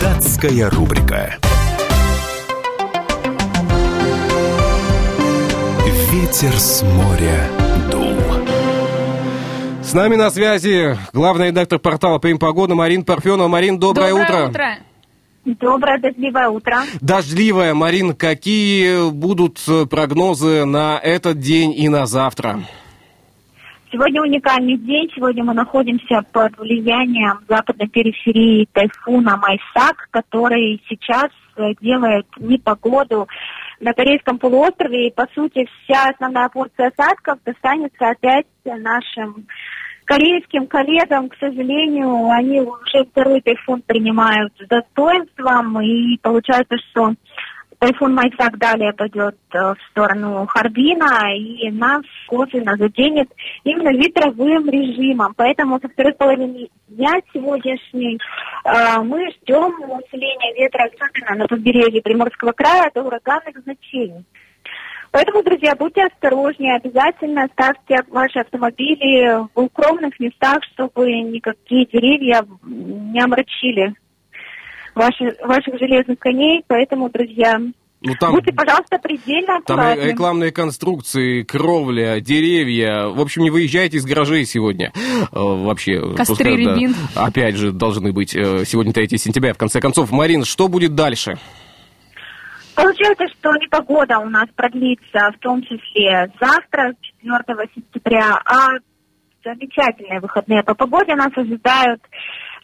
Датская 0.00 0.70
рубрика. 0.70 1.36
Ветер 6.10 6.52
с 6.58 6.82
моря 6.82 7.48
дул. 7.90 8.14
С 9.82 9.94
нами 9.94 10.16
на 10.16 10.30
связи 10.30 10.96
главный 11.12 11.48
редактор 11.48 11.78
портала 11.78 12.18
«Прим 12.18 12.38
Погода» 12.38 12.74
Марин 12.74 13.04
Парфенова. 13.04 13.48
Марин, 13.48 13.78
доброе, 13.78 14.12
утро. 14.14 14.52
Доброе 15.44 15.98
дождливое 15.98 16.48
утро. 16.48 16.82
Дождливая, 17.00 17.74
Марин, 17.74 18.14
какие 18.14 19.10
будут 19.10 19.58
прогнозы 19.90 20.64
на 20.64 20.98
этот 21.02 21.40
день 21.40 21.72
и 21.76 21.88
на 21.88 22.06
завтра? 22.06 22.62
Сегодня 23.92 24.22
уникальный 24.22 24.78
день. 24.78 25.10
Сегодня 25.14 25.44
мы 25.44 25.52
находимся 25.52 26.22
под 26.32 26.56
влиянием 26.56 27.40
западной 27.46 27.88
периферии 27.88 28.66
тайфуна 28.72 29.36
Майсак, 29.36 30.08
который 30.10 30.82
сейчас 30.88 31.28
э, 31.56 31.74
делает 31.78 32.26
непогоду 32.38 33.28
на 33.80 33.92
Корейском 33.92 34.38
полуострове. 34.38 35.08
И, 35.08 35.12
по 35.12 35.28
сути, 35.34 35.68
вся 35.84 36.08
основная 36.08 36.48
порция 36.48 36.90
осадков 36.96 37.40
достанется 37.44 38.08
опять 38.08 38.46
нашим 38.64 39.46
корейским 40.06 40.68
коллегам. 40.68 41.28
К 41.28 41.36
сожалению, 41.38 42.30
они 42.30 42.62
уже 42.62 43.04
второй 43.10 43.42
тайфун 43.42 43.82
принимают 43.82 44.54
с 44.58 44.66
достоинством. 44.68 45.78
И 45.82 46.16
получается, 46.22 46.76
что 46.90 47.12
Тайфун 47.82 48.14
Майсак 48.14 48.58
далее 48.58 48.92
пойдет 48.92 49.34
э, 49.52 49.58
в 49.58 49.76
сторону 49.90 50.46
Харбина 50.46 51.34
и 51.34 51.68
нас 51.72 52.02
косвенно 52.28 52.76
заденет 52.76 53.28
именно 53.64 53.88
ветровым 53.88 54.70
режимом. 54.70 55.34
Поэтому 55.36 55.80
со 55.80 55.88
второй 55.88 56.12
половины 56.12 56.68
дня 56.86 57.10
сегодняшней 57.34 58.20
э, 58.64 59.00
мы 59.02 59.28
ждем 59.32 59.74
усиления 59.90 60.54
ветра, 60.54 60.84
особенно 60.84 61.34
на 61.34 61.48
побережье 61.48 62.00
Приморского 62.02 62.52
края, 62.52 62.88
до 62.94 63.02
ураганных 63.02 63.58
значений. 63.64 64.24
Поэтому, 65.10 65.42
друзья, 65.42 65.74
будьте 65.74 66.04
осторожнее, 66.04 66.76
обязательно 66.76 67.48
ставьте 67.52 67.98
ваши 68.10 68.38
автомобили 68.38 69.44
в 69.54 69.60
укромных 69.60 70.20
местах, 70.20 70.62
чтобы 70.72 71.10
никакие 71.22 71.86
деревья 71.86 72.46
не 72.64 73.20
омрачили 73.20 73.92
ваши, 74.94 75.36
ваших 75.44 75.78
железных 75.78 76.18
коней. 76.18 76.64
Поэтому, 76.66 77.08
друзья, 77.10 77.58
Ну, 78.04 78.14
там, 78.18 78.32
будьте, 78.32 78.52
пожалуйста, 78.52 78.98
предельно 78.98 79.60
там 79.64 79.78
аккуратны. 79.80 80.10
рекламные 80.10 80.52
конструкции, 80.52 81.42
кровля, 81.42 82.20
деревья. 82.20 83.06
В 83.08 83.20
общем, 83.20 83.42
не 83.42 83.50
выезжайте 83.50 83.96
из 83.98 84.04
гаражей 84.04 84.44
сегодня. 84.44 84.92
Э, 84.94 85.26
Вообще. 85.32 86.14
Костры, 86.16 86.50
да, 86.64 86.74
рябин. 86.74 86.94
опять 87.14 87.56
же, 87.56 87.70
должны 87.72 88.12
быть 88.12 88.34
э, 88.34 88.64
сегодня 88.64 88.92
3 88.92 89.16
сентября. 89.18 89.54
В 89.54 89.58
конце 89.58 89.80
концов, 89.80 90.10
Марин, 90.10 90.44
что 90.44 90.68
будет 90.68 90.94
дальше? 90.94 91.38
Получается, 92.74 93.24
что 93.38 93.52
непогода 93.56 94.18
у 94.18 94.28
нас 94.30 94.46
продлится 94.56 95.30
в 95.36 95.38
том 95.40 95.62
числе 95.62 96.32
завтра, 96.40 96.94
4 97.20 97.68
сентября, 97.74 98.40
а 98.46 98.68
замечательные 99.44 100.20
выходные 100.20 100.62
по 100.62 100.74
погоде 100.74 101.14
нас 101.14 101.30
ожидают 101.36 102.00
э, 102.02 102.06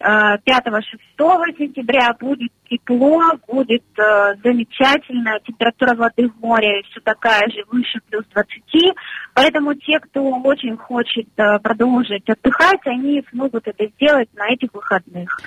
5-6 0.00 1.58
сентября. 1.58 2.14
Будет 2.18 2.52
тепло, 2.68 3.20
будет 3.46 3.84
э, 3.98 4.34
замечательно, 4.44 5.38
температура 5.44 5.94
воды 5.94 6.28
в 6.28 6.40
море 6.40 6.82
все 6.90 7.00
такая 7.00 7.48
же, 7.48 7.64
выше 7.70 7.98
плюс 8.08 8.24
20. 8.32 8.94
Поэтому 9.34 9.74
те, 9.74 9.98
кто 10.00 10.22
очень 10.22 10.76
хочет 10.76 11.28
э, 11.36 11.58
продолжить 11.60 12.28
отдыхать, 12.28 12.80
они 12.86 13.24
смогут 13.30 13.66
это 13.66 13.86
сделать 13.96 14.28
на 14.34 14.52
этих 14.52 14.72
выходных. 14.72 15.40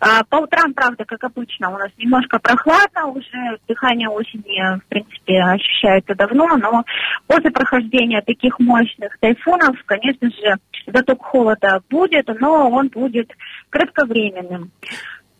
А, 0.00 0.24
По 0.24 0.36
утрам, 0.36 0.74
правда, 0.74 1.04
как 1.04 1.24
обычно, 1.24 1.70
у 1.70 1.78
нас 1.78 1.90
немножко 1.96 2.38
прохладно, 2.38 3.06
уже 3.06 3.58
дыхание 3.68 4.08
осени, 4.08 4.78
в 4.78 4.84
принципе, 4.88 5.40
ощущается 5.42 6.14
давно, 6.14 6.56
но 6.56 6.84
после 7.26 7.50
прохождения 7.50 8.20
таких 8.22 8.58
мощных 8.58 9.16
тайфунов, 9.18 9.76
конечно 9.86 10.28
же, 10.30 10.56
заток 10.86 11.22
холода 11.24 11.80
будет, 11.88 12.28
но 12.40 12.70
он 12.70 12.88
будет 12.88 13.30
кратковременным. 13.70 14.70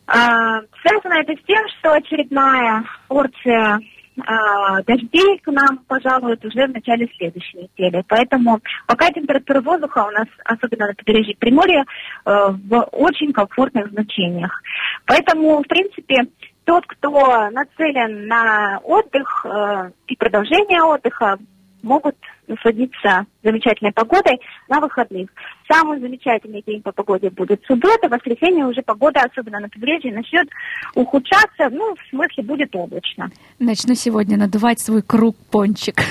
А, 0.07 0.61
Связано 0.81 1.19
это 1.19 1.33
с 1.33 1.45
тем, 1.45 1.63
что 1.79 1.93
очередная 1.93 2.83
порция 3.07 3.79
а, 4.25 4.81
дождей 4.83 5.39
к 5.39 5.51
нам 5.51 5.79
пожалует 5.87 6.43
уже 6.43 6.67
в 6.67 6.73
начале 6.73 7.07
следующей 7.17 7.57
недели. 7.57 8.03
Поэтому 8.07 8.59
пока 8.87 9.11
температура 9.11 9.61
воздуха 9.61 10.05
у 10.07 10.11
нас, 10.11 10.27
особенно 10.43 10.87
на 10.87 10.93
побережье 10.93 11.35
Приморья, 11.37 11.83
э, 11.83 11.85
в 12.25 12.81
очень 12.91 13.31
комфортных 13.31 13.91
значениях. 13.91 14.61
Поэтому, 15.05 15.61
в 15.61 15.67
принципе, 15.67 16.27
тот, 16.65 16.85
кто 16.87 17.49
нацелен 17.51 18.27
на 18.27 18.79
отдых 18.83 19.45
э, 19.45 19.91
и 20.07 20.15
продолжение 20.15 20.81
отдыха, 20.81 21.37
могут 21.83 22.15
насладиться 22.47 23.25
замечательной 23.43 23.91
погодой 23.91 24.39
на 24.67 24.79
выходных. 24.79 25.29
Самый 25.69 25.99
замечательный 25.99 26.63
день 26.65 26.81
по 26.81 26.91
погоде 26.91 27.29
будет 27.29 27.61
суббота, 27.67 28.07
воскресенье 28.09 28.65
уже 28.65 28.81
погода, 28.81 29.21
особенно 29.21 29.59
на 29.59 29.69
побережье, 29.69 30.13
начнет 30.13 30.47
ухудшаться, 30.95 31.69
ну, 31.71 31.95
в 31.95 32.09
смысле, 32.09 32.43
будет 32.43 32.75
облачно. 32.75 33.29
Начну 33.59 33.95
сегодня 33.95 34.37
надувать 34.37 34.79
свой 34.79 35.01
круг-пончик. 35.01 36.01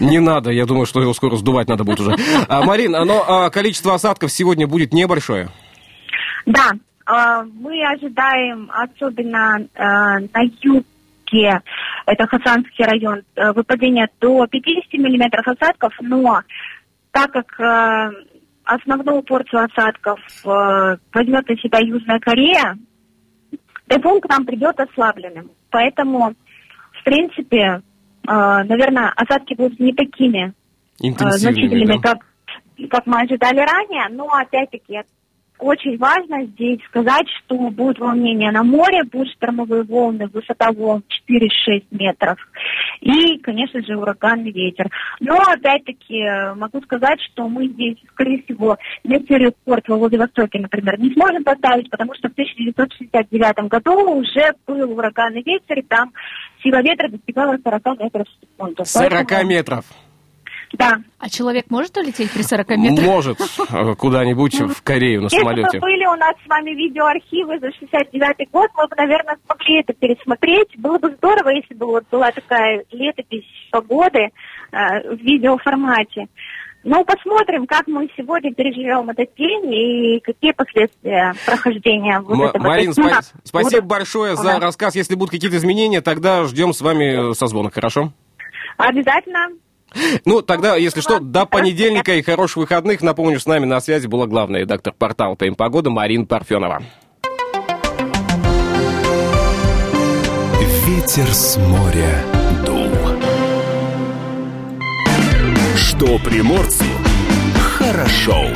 Не 0.00 0.20
надо, 0.20 0.50
я 0.50 0.66
думаю, 0.66 0.86
что 0.86 1.00
его 1.00 1.14
скоро 1.14 1.36
сдувать 1.36 1.68
надо 1.68 1.84
будет 1.84 2.00
уже. 2.00 2.16
А, 2.48 2.62
Марин, 2.62 2.92
но 2.92 3.24
а, 3.26 3.50
количество 3.50 3.94
осадков 3.94 4.30
сегодня 4.30 4.66
будет 4.66 4.92
небольшое. 4.92 5.48
Да, 6.44 6.70
э, 6.72 7.44
мы 7.60 7.82
ожидаем, 7.92 8.70
особенно 8.72 9.58
э, 9.58 9.82
на 10.32 10.48
юге, 11.26 11.60
это 12.06 12.26
Хасанский 12.26 12.84
район, 12.84 13.22
э, 13.34 13.52
выпадения 13.52 14.08
до 14.20 14.46
50 14.46 14.92
миллиметров 14.94 15.46
осадков, 15.46 15.92
но 16.00 16.40
так 17.10 17.32
как 17.32 17.60
э, 17.60 18.10
основную 18.64 19.22
порцию 19.22 19.64
осадков 19.64 20.20
э, 20.44 20.96
возьмет 21.12 21.48
на 21.48 21.56
себя 21.56 21.78
Южная 21.80 22.20
Корея, 22.20 22.76
тайфун 23.86 24.20
к 24.20 24.28
нам 24.28 24.44
придет 24.44 24.78
ослабленным. 24.80 25.50
Поэтому, 25.70 26.34
в 26.92 27.04
принципе, 27.04 27.82
наверное, 28.24 29.12
осадки 29.14 29.54
будут 29.54 29.78
не 29.78 29.92
такими 29.92 30.52
значительными, 30.98 32.00
да? 32.02 32.14
как, 32.14 32.26
как 32.90 33.06
мы 33.06 33.20
ожидали 33.20 33.58
ранее, 33.58 34.08
но 34.10 34.26
опять-таки 34.26 35.02
очень 35.58 35.96
важно 35.98 36.44
здесь 36.44 36.80
сказать, 36.88 37.26
что 37.38 37.56
будет 37.70 37.98
волнение 37.98 38.50
на 38.50 38.62
море, 38.62 39.04
будут 39.04 39.32
штормовые 39.32 39.82
волны, 39.84 40.28
высота 40.28 40.70
волн 40.72 41.02
4-6 41.28 41.84
метров 41.90 42.38
и, 43.00 43.38
конечно 43.38 43.82
же, 43.82 43.96
ураганный 43.96 44.50
ветер. 44.50 44.90
Но, 45.20 45.36
опять-таки, 45.36 46.22
могу 46.56 46.80
сказать, 46.82 47.20
что 47.32 47.48
мы 47.48 47.68
здесь, 47.68 47.96
скорее 48.12 48.42
всего, 48.42 48.76
метеорекорд 49.04 49.88
во 49.88 49.96
Владивостоке, 49.96 50.58
например, 50.58 50.98
не 51.00 51.12
сможем 51.12 51.44
поставить, 51.44 51.90
потому 51.90 52.14
что 52.14 52.28
в 52.28 52.32
1969 52.32 53.68
году 53.68 54.18
уже 54.18 54.52
был 54.66 54.92
ураганный 54.92 55.42
ветер, 55.42 55.78
и 55.78 55.82
там 55.82 56.12
сила 56.62 56.82
ветра 56.82 57.08
достигала 57.08 57.56
40 57.62 58.00
метров 58.00 58.26
в 58.28 58.40
секунду. 58.40 58.84
40 58.84 59.10
Поэтому- 59.28 59.50
метров. 59.50 59.84
Да. 60.72 60.96
А 61.18 61.28
человек 61.30 61.66
может 61.70 61.96
улететь 61.96 62.30
при 62.32 62.42
40 62.42 62.68
метрах? 62.76 63.06
Может 63.06 63.38
э, 63.70 63.94
куда-нибудь 63.94 64.60
в 64.60 64.82
Корею 64.82 65.20
на 65.22 65.24
Если 65.26 65.38
самолете. 65.38 65.78
бы 65.78 65.86
были 65.86 66.04
у 66.06 66.16
нас 66.16 66.34
с 66.44 66.48
вами 66.48 66.70
видеоархивы 66.70 67.58
за 67.60 67.72
69 67.72 68.50
год, 68.50 68.70
мы 68.76 68.86
бы, 68.88 68.96
наверное, 68.96 69.38
смогли 69.46 69.80
это 69.80 69.92
пересмотреть. 69.94 70.76
Было 70.76 70.98
бы 70.98 71.10
здорово, 71.16 71.50
если 71.50 71.74
бы 71.74 71.86
вот 71.86 72.04
была 72.10 72.30
такая 72.32 72.84
летопись 72.90 73.44
погоды 73.70 74.28
э, 74.72 75.14
в 75.14 75.18
видеоформате. 75.20 76.26
Ну, 76.88 77.04
посмотрим, 77.04 77.66
как 77.66 77.86
мы 77.88 78.08
сегодня 78.16 78.54
переживем 78.54 79.08
этот 79.10 79.34
день 79.36 79.72
и 79.74 80.20
какие 80.20 80.52
последствия 80.52 81.34
прохождения 81.44 82.20
вот 82.20 82.34
М- 82.38 82.42
этого 82.44 82.62
Марин, 82.62 82.92
дня 82.92 83.04
спа- 83.20 83.24
спасибо 83.44 83.80
будут. 83.82 83.84
большое 83.90 84.36
за 84.36 84.60
рассказ. 84.60 84.94
Если 84.94 85.14
будут 85.14 85.30
какие-то 85.32 85.56
изменения, 85.56 86.00
тогда 86.00 86.44
ждем 86.44 86.72
с 86.72 86.80
вами 86.80 87.30
э, 87.30 87.34
созвона, 87.34 87.70
хорошо? 87.70 88.12
Обязательно. 88.76 89.48
Ну, 90.24 90.42
тогда, 90.42 90.76
если 90.76 91.00
что, 91.00 91.20
до 91.20 91.46
понедельника 91.46 92.14
и 92.14 92.22
хороших 92.22 92.58
выходных. 92.58 93.02
Напомню, 93.02 93.40
с 93.40 93.46
нами 93.46 93.64
на 93.64 93.80
связи 93.80 94.06
была 94.06 94.26
главная 94.26 94.60
редактор 94.60 94.92
портала 94.92 95.36
«Тайм 95.36 95.54
Погода» 95.54 95.90
Марина 95.90 96.26
Парфенова. 96.26 96.82
Ветер 100.86 101.32
с 101.32 101.56
моря 101.56 102.24
дул. 102.64 102.90
Что 105.76 106.18
приморцу 106.18 106.84
хорошо. 107.78 108.46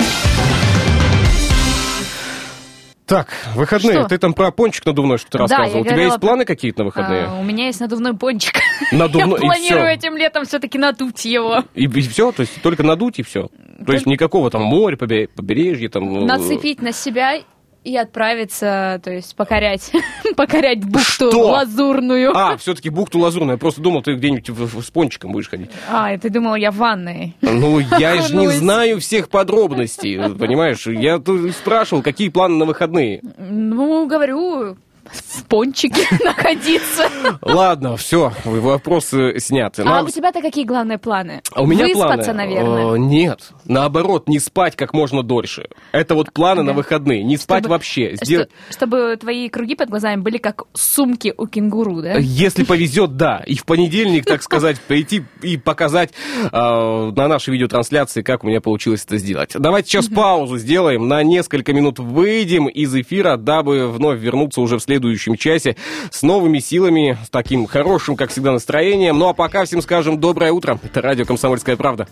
Так, 3.11 3.27
выходные. 3.57 3.93
Что? 4.01 4.09
Ты 4.09 4.19
там 4.19 4.33
про 4.35 4.53
пончик 4.53 4.87
надувной 4.87 5.19
что-то 5.19 5.39
Да, 5.39 5.45
рассказывал. 5.45 5.81
У 5.81 5.85
тебя 5.85 5.91
говорила 5.95 6.11
есть 6.13 6.21
про- 6.21 6.27
планы 6.29 6.45
какие-то 6.45 6.79
на 6.79 6.85
выходные? 6.85 7.25
А, 7.25 7.41
у 7.41 7.43
меня 7.43 7.67
есть 7.67 7.81
надувной 7.81 8.17
пончик. 8.17 8.55
Надувной, 8.93 9.41
и 9.41 9.43
Я 9.45 9.49
планирую 9.53 9.87
этим 9.89 10.17
летом 10.17 10.45
все-таки 10.45 10.79
надуть 10.79 11.25
его. 11.25 11.65
И, 11.75 11.89
все? 11.89 12.31
То 12.31 12.43
есть 12.43 12.63
только 12.63 12.85
надуть 12.85 13.19
и 13.19 13.23
все? 13.25 13.49
То 13.85 13.93
есть 13.93 14.07
никакого 14.07 14.49
там 14.51 14.63
моря, 14.63 14.97
побе- 14.97 15.27
побережья, 15.27 15.89
там... 15.89 16.19
э, 16.19 16.25
Нацепить 16.25 16.83
на 16.83 16.93
себя 16.93 17.41
и 17.83 17.97
отправиться, 17.97 19.01
то 19.03 19.11
есть 19.11 19.35
покорять, 19.37 19.91
покорять 20.37 20.85
бухту 20.85 21.31
Что? 21.31 21.49
лазурную. 21.51 22.37
А, 22.37 22.57
все-таки 22.59 22.91
бухту 22.91 23.19
лазурную. 23.19 23.53
Я 23.55 23.59
просто 23.59 23.81
думал, 23.81 24.03
ты 24.03 24.15
где-нибудь 24.15 24.51
в- 24.51 24.79
в- 24.79 24.83
с 24.85 24.91
пончиком 24.91 25.33
будешь 25.33 25.49
ходить. 25.49 25.71
А, 25.91 26.13
и 26.13 26.19
ты 26.19 26.29
думала, 26.31 26.57
я 26.57 26.71
в 26.71 26.77
ванной. 26.77 27.35
Ну, 27.41 27.79
я 27.99 28.21
же 28.23 28.37
не 28.37 28.49
знаю 28.49 29.01
всех 29.01 29.29
подробностей, 29.31 30.17
понимаешь? 30.35 30.87
Я 30.87 31.21
спрашивал, 31.53 32.03
какие 32.03 32.29
планы 32.29 32.57
на 32.57 32.65
выходные. 32.67 33.21
Ну, 33.39 34.07
говорю, 34.07 34.77
в 35.13 35.45
пончике 35.45 36.03
находиться. 36.25 37.09
Ладно, 37.43 37.97
все, 37.97 38.33
вопросы 38.45 39.39
сняты. 39.39 39.83
А 39.87 40.03
у 40.03 40.09
тебя-то 40.09 40.41
какие 40.41 40.65
главные 40.65 40.99
планы? 40.99 41.43
У 41.57 41.67
меня 41.67 41.87
Выспаться, 41.87 42.33
наверное. 42.33 42.95
э, 42.95 42.99
нет, 42.99 43.51
наоборот, 43.65 44.29
не 44.29 44.39
спать 44.39 44.77
как 44.77 44.93
можно 44.93 45.23
дольше. 45.23 45.69
Это 45.93 46.15
вот 46.15 46.33
планы 46.33 46.63
на 46.63 46.73
выходные. 46.73 47.23
Не 47.23 47.37
спать 47.37 47.67
вообще. 47.67 48.15
Чтобы 48.71 49.17
твои 49.21 49.49
круги 49.49 49.75
под 49.75 49.91
глазами 49.91 50.21
были 50.21 50.39
как 50.39 50.65
сумки 50.73 51.35
у 51.37 51.47
кенгуру, 51.47 52.03
да? 52.03 52.15
Если 52.19 52.65
повезет, 52.65 53.17
да. 53.17 53.43
И 53.47 53.57
в 53.57 53.65
понедельник, 53.65 54.25
так 54.25 54.43
сказать, 54.43 54.81
прийти 54.89 55.25
и 55.43 55.57
показать 55.57 56.11
э, 56.43 56.49
на 56.53 57.29
нашей 57.29 57.51
видеотрансляции, 57.51 58.23
как 58.23 58.45
у 58.45 58.47
меня 58.47 58.61
получилось 58.61 59.05
это 59.05 59.19
сделать. 59.19 59.51
Давайте 59.55 59.89
сейчас 59.89 60.09
паузу 60.09 60.59
сделаем, 60.59 61.09
на 61.09 61.23
несколько 61.23 61.73
минут 61.73 61.99
выйдем 61.99 62.69
из 62.69 62.95
эфира, 62.95 63.37
дабы 63.37 63.89
вновь 63.89 64.21
вернуться 64.21 64.61
уже 64.61 64.79
в 64.79 64.83
следующем 65.01 65.37
часе 65.37 65.77
с 66.11 66.23
новыми 66.23 66.59
силами, 66.59 67.19
с 67.25 67.31
таким 67.31 67.67
хорошим, 67.67 68.17
как 68.17 68.31
всегда, 68.31 68.53
настроением. 68.53 69.19
Ну 69.19 69.29
а 69.29 69.35
пока 69.35 69.65
всем 69.65 69.83
скажем 69.83 70.21
доброе 70.21 70.53
утро. 70.53 70.79
Это 70.83 71.01
радио 71.01 71.25
«Комсомольская 71.25 71.77
правда». 71.77 72.09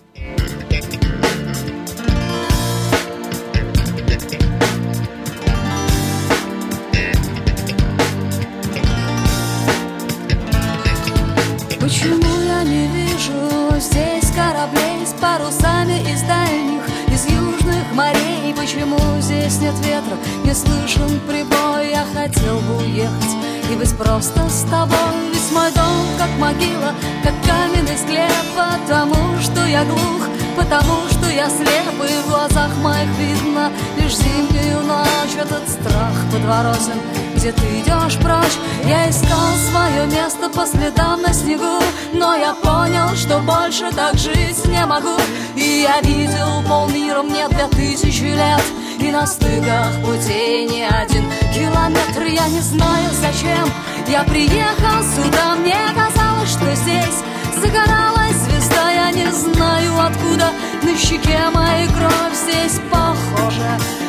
Нет 19.69 19.87
ветра, 19.87 20.17
не 20.45 20.55
слышен 20.55 21.21
прибой? 21.29 21.91
Я 21.91 22.05
хотел 22.15 22.59
бы 22.61 22.79
уехать 22.79 23.37
и 23.71 23.77
быть 23.77 23.95
просто 23.97 24.49
с 24.49 24.63
тобой. 24.63 24.97
Ведь 25.33 25.53
мой 25.53 25.71
дом 25.73 26.07
как 26.19 26.31
могила, 26.39 26.95
как 27.23 27.35
каменный 27.45 27.97
склеп, 27.97 28.31
потому 28.57 29.39
что 29.41 29.67
я 29.67 29.85
глух, 29.85 30.29
потому 30.57 31.09
что 31.11 31.29
я 31.31 31.49
слеп, 31.51 31.95
и 32.03 32.23
в 32.25 32.31
глазах 32.31 32.71
моих 32.83 33.09
видно 33.19 33.71
лишь 33.99 34.17
зимнюю 34.17 34.83
ночь. 34.85 35.37
Этот 35.39 35.69
страх 35.69 36.15
подворотен, 36.33 36.99
где 37.39 37.53
ты 37.53 37.81
идешь 37.81 38.17
прочь. 38.17 38.59
Я 38.85 39.09
искал 39.09 39.55
свое 39.71 40.07
место 40.07 40.49
по 40.51 40.67
следам 40.67 41.23
на 41.23 41.33
снегу, 41.33 41.79
но 42.13 42.35
я 42.35 42.53
понял, 42.55 43.15
что 43.15 43.39
больше 43.39 43.93
так 43.93 44.17
жить 44.17 44.65
не 44.67 44.85
могу. 44.85 45.17
И 45.55 45.87
я 45.87 46.01
видел 46.01 46.65
полмира 46.69 47.23
мне 47.23 47.47
две 47.49 47.69
тысячи 47.69 48.25
лет, 48.25 48.63
и 48.99 49.13
на 49.13 49.25
стыках 49.25 49.93
путей 50.05 50.67
не 50.67 50.85
один 50.85 51.31
километр. 51.55 52.25
Я 52.25 52.49
не 52.49 52.61
знаю, 52.61 53.09
зачем 53.13 53.69
я 54.09 54.25
приехал 54.25 55.01
сюда. 55.15 55.55
Мне 55.55 55.79
казалось, 55.95 56.51
что 56.51 56.75
здесь 56.75 57.23
загоралась 57.55 58.37
звезда. 58.37 58.91
Я 58.91 59.13
не 59.13 59.31
знаю, 59.31 59.93
откуда 60.01 60.51
на 60.83 60.99
щеке 60.99 61.39
моей 61.55 61.87
кровь 61.87 62.35
здесь 62.35 62.81
похожа. 62.91 64.08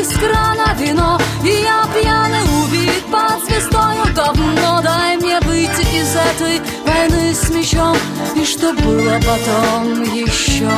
Из 0.00 0.08
крана 0.18 0.74
вино 0.78 1.20
И 1.44 1.48
я 1.48 1.84
пьяный 1.94 2.42
убит 2.62 3.04
под 3.10 3.44
звездою. 3.44 4.14
Давно 4.14 4.80
Дай 4.82 5.16
мне 5.16 5.40
выйти 5.40 5.82
из 5.82 6.16
этой 6.16 6.60
войны 6.86 7.34
с 7.34 7.50
мечом 7.50 7.96
И 8.34 8.44
что 8.44 8.72
было 8.72 9.20
потом 9.20 10.02
еще? 10.02 10.70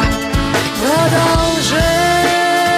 Продолжение 0.82 2.71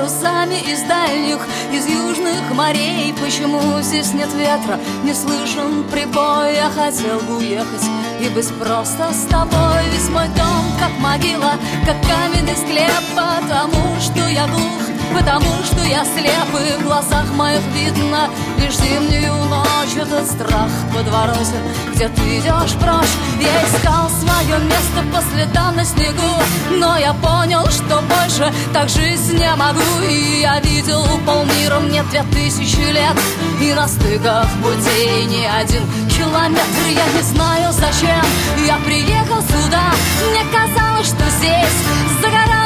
парусами 0.00 0.60
из 0.60 0.82
дальних, 0.82 1.38
из 1.72 1.86
южных 1.86 2.54
морей? 2.54 3.14
Почему 3.22 3.80
здесь 3.82 4.12
нет 4.14 4.32
ветра, 4.34 4.78
не 5.04 5.12
слышен 5.12 5.84
прибой? 5.90 6.54
Я 6.54 6.70
хотел 6.70 7.20
бы 7.20 7.36
уехать 7.38 7.84
и 8.20 8.28
быть 8.30 8.48
просто 8.58 9.12
с 9.12 9.26
тобой. 9.26 9.82
Ведь 9.92 10.08
мой 10.10 10.28
дом 10.28 10.64
как 10.78 10.90
могила, 11.00 11.52
как 11.84 11.96
каменный 12.02 12.56
склеп, 12.56 12.90
потому 13.14 14.00
что 14.00 14.26
я 14.28 14.46
глух, 14.46 14.89
потому 15.14 15.64
что 15.64 15.82
я 15.84 16.04
слеп, 16.04 16.48
и 16.54 16.80
в 16.80 16.84
глазах 16.84 17.24
моих 17.34 17.62
видно 17.74 18.28
лишь 18.58 18.76
зимнюю 18.76 19.34
ночь. 19.44 19.96
Этот 19.96 20.26
страх 20.26 20.70
подворотен, 20.94 21.62
где 21.94 22.08
ты 22.08 22.38
идешь 22.38 22.74
прочь. 22.80 23.14
Я 23.40 23.64
искал 23.66 24.08
свое 24.08 24.58
место 24.64 25.02
по 25.12 25.20
следам 25.20 25.76
на 25.76 25.84
снегу, 25.84 26.42
но 26.70 26.96
я 26.96 27.12
понял, 27.12 27.66
что 27.66 28.02
больше 28.02 28.52
так 28.72 28.88
жить 28.88 29.32
не 29.32 29.54
могу. 29.56 29.80
И 30.08 30.40
я 30.40 30.60
видел 30.60 31.04
полмира 31.26 31.80
мне 31.80 32.02
две 32.04 32.22
тысячи 32.24 32.80
лет, 32.80 33.16
и 33.60 33.74
на 33.74 33.88
стыках 33.88 34.46
путей 34.62 35.26
не 35.26 35.46
один 35.46 35.82
километр. 36.08 36.86
Я 36.88 37.06
не 37.16 37.22
знаю, 37.22 37.72
зачем 37.72 38.24
я 38.66 38.76
приехал 38.84 39.42
сюда. 39.42 39.92
Мне 40.30 40.44
казалось, 40.52 41.06
что 41.08 41.28
здесь 41.38 42.22
загоралась 42.22 42.59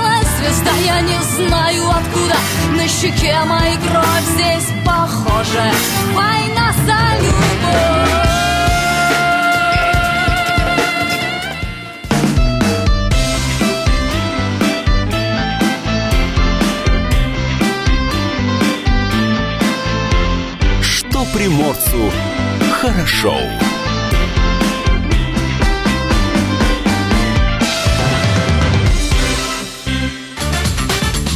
звезда, 0.44 0.70
я 0.84 1.00
не 1.00 1.20
знаю 1.36 1.88
откуда 1.90 2.36
На 2.76 2.88
щеке 2.88 3.36
моей 3.44 3.76
кровь 3.76 4.24
здесь 4.34 4.68
похоже 4.84 5.70
Война 6.14 6.72
за 6.86 7.24
любовь 7.24 8.24
приморцу 21.32 22.12
хорошо. 22.80 23.34